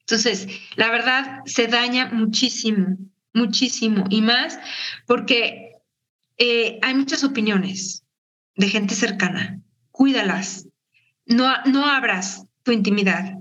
[0.00, 2.96] Entonces, la verdad se daña muchísimo,
[3.34, 4.58] muchísimo y más
[5.06, 5.74] porque
[6.38, 8.04] eh, hay muchas opiniones
[8.56, 9.60] de gente cercana.
[9.90, 10.66] Cuídalas.
[11.26, 13.38] No, no abras tu intimidad.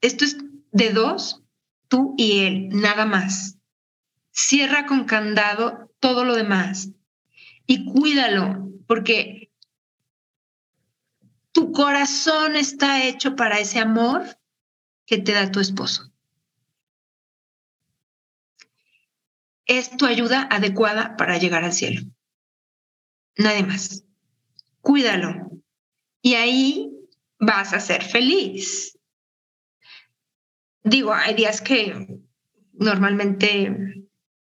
[0.00, 0.36] Esto es
[0.72, 1.40] de dos,
[1.86, 3.58] tú y él, nada más.
[4.32, 6.88] Cierra con candado todo lo demás
[7.64, 9.45] y cuídalo porque
[11.56, 14.38] tu corazón está hecho para ese amor
[15.06, 16.12] que te da tu esposo.
[19.64, 22.02] Es tu ayuda adecuada para llegar al cielo.
[23.38, 24.04] Nadie más.
[24.82, 25.50] Cuídalo.
[26.20, 26.92] Y ahí
[27.38, 28.98] vas a ser feliz.
[30.84, 32.20] Digo, hay días que
[32.74, 34.04] normalmente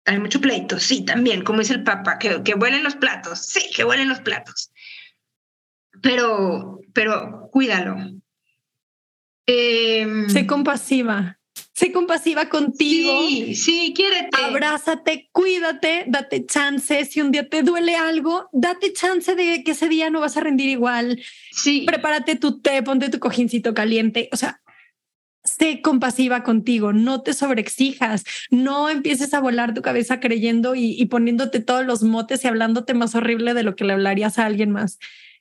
[0.03, 3.71] hay mucho pleito, sí, también, como dice el Papa, que, que vuelen los platos, sí,
[3.73, 4.73] que vuelen los platos.
[6.01, 7.95] Pero, pero cuídalo,
[9.51, 11.39] Em, sé compasiva.
[11.73, 13.19] sé compasiva contigo.
[13.27, 14.29] Sí, sí, quiérete.
[14.43, 17.05] Abrázate, cuídate, date chance.
[17.05, 20.41] Si un día te duele algo, date chance de que ese día no vas a
[20.41, 21.19] rendir igual.
[21.51, 21.83] Sí.
[21.87, 24.29] Prepárate tu té, ponte tu cojincito caliente.
[24.31, 24.61] O sea,
[25.43, 31.05] sé compasiva contigo, no te sobreexijas, no empieces a volar tu cabeza creyendo y, y
[31.05, 34.69] poniéndote todos los motes y hablándote más horrible de lo que le hablarías a alguien
[34.69, 34.99] más.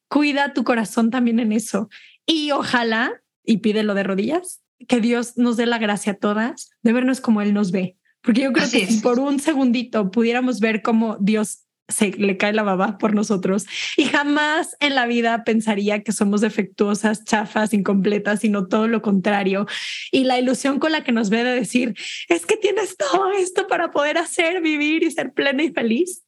[0.09, 1.89] Cuida tu corazón también en eso.
[2.27, 6.93] Y ojalá, y pídelo de rodillas, que Dios nos dé la gracia a todas de
[6.93, 7.97] vernos como Él nos ve.
[8.23, 8.95] Porque yo creo Así que es.
[8.97, 13.67] si por un segundito pudiéramos ver cómo Dios se le cae la baba por nosotros
[13.97, 19.67] y jamás en la vida pensaría que somos defectuosas, chafas, incompletas, sino todo lo contrario.
[20.13, 21.95] Y la ilusión con la que nos ve de decir,
[22.29, 26.25] es que tienes todo esto para poder hacer, vivir y ser plena y feliz.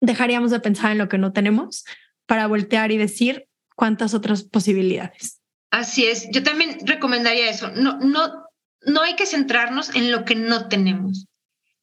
[0.00, 1.84] Dejaríamos de pensar en lo que no tenemos
[2.26, 5.40] para voltear y decir cuántas otras posibilidades.
[5.70, 6.28] Así es.
[6.32, 7.70] Yo también recomendaría eso.
[7.70, 8.46] No, no,
[8.82, 11.26] no hay que centrarnos en lo que no tenemos.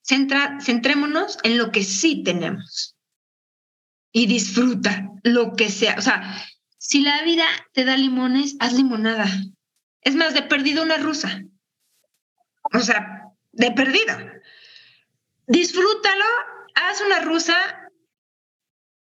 [0.02, 2.96] Centra, centrémonos en lo que sí tenemos.
[4.12, 5.96] Y disfruta lo que sea.
[5.98, 6.44] O sea,
[6.78, 9.26] si la vida te da limones, haz limonada.
[10.02, 11.44] Es más, de perdido una rusa.
[12.74, 14.18] O sea, de perdido.
[15.48, 16.26] Disfrútalo,
[16.76, 17.56] haz una rusa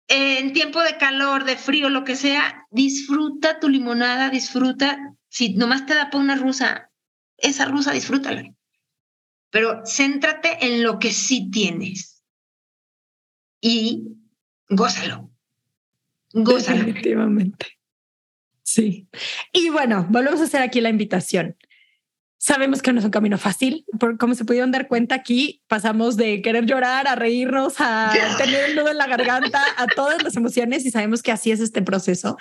[0.09, 5.14] en tiempo de calor, de frío, lo que sea, disfruta tu limonada, disfruta.
[5.28, 6.90] Si nomás te da por una rusa,
[7.38, 8.55] esa rusa disfrútala.
[9.50, 12.22] Pero céntrate en lo que sí tienes
[13.61, 14.02] y
[14.68, 15.30] gózalo.
[16.32, 16.84] Gózalo.
[16.84, 17.78] Definitivamente.
[18.62, 19.09] Sí.
[19.52, 21.57] Y bueno, volvemos a hacer aquí la invitación.
[22.47, 26.18] Sabemos que no es un camino fácil, por como se pudieron dar cuenta aquí, pasamos
[26.18, 30.36] de querer llorar a reírnos, a tener el nudo en la garganta, a todas las
[30.36, 32.36] emociones y sabemos que así es este proceso.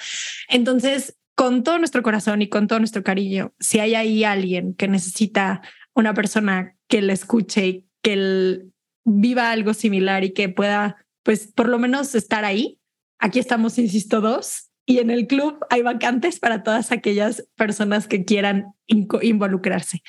[0.49, 4.89] Entonces, con todo nuestro corazón y con todo nuestro cariño, si hay ahí alguien que
[4.89, 5.61] necesita
[5.93, 8.73] una persona que le escuche y que él
[9.05, 12.77] viva algo similar y que pueda, pues, por lo menos estar ahí,
[13.19, 18.25] aquí estamos, insisto, dos y en el club hay vacantes para todas aquellas personas que
[18.25, 20.03] quieran involucrarse.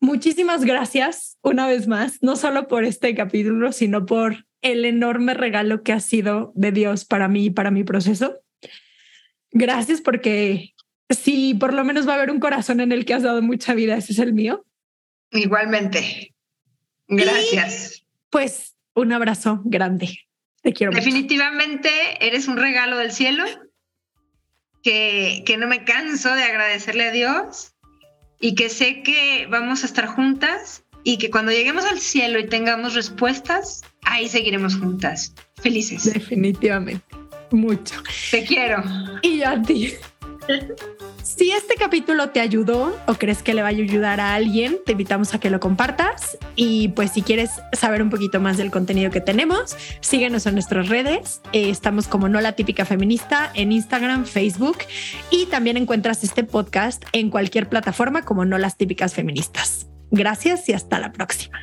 [0.00, 5.82] Muchísimas gracias una vez más, no solo por este capítulo, sino por el enorme regalo
[5.82, 8.40] que ha sido de Dios para mí y para mi proceso.
[9.52, 10.74] Gracias porque
[11.08, 13.74] si por lo menos va a haber un corazón en el que has dado mucha
[13.74, 14.64] vida, ese es el mío.
[15.30, 16.34] Igualmente.
[17.06, 17.98] Gracias.
[17.98, 20.18] Y, pues un abrazo grande.
[20.62, 20.92] Te quiero.
[20.92, 22.26] Definitivamente mucho.
[22.26, 23.44] eres un regalo del cielo
[24.82, 27.72] que, que no me canso de agradecerle a Dios
[28.40, 32.46] y que sé que vamos a estar juntas y que cuando lleguemos al cielo y
[32.46, 36.12] tengamos respuestas, ahí seguiremos juntas, felices.
[36.12, 37.04] Definitivamente,
[37.50, 38.02] mucho.
[38.30, 38.82] Te quiero.
[39.22, 39.94] Y yo a ti.
[41.42, 44.92] Si este capítulo te ayudó o crees que le va a ayudar a alguien, te
[44.92, 46.38] invitamos a que lo compartas.
[46.54, 50.88] Y pues si quieres saber un poquito más del contenido que tenemos, síguenos en nuestras
[50.88, 51.40] redes.
[51.52, 54.78] Eh, estamos como No la Típica Feminista en Instagram, Facebook
[55.30, 59.88] y también encuentras este podcast en cualquier plataforma como No las Típicas Feministas.
[60.12, 61.58] Gracias y hasta la próxima.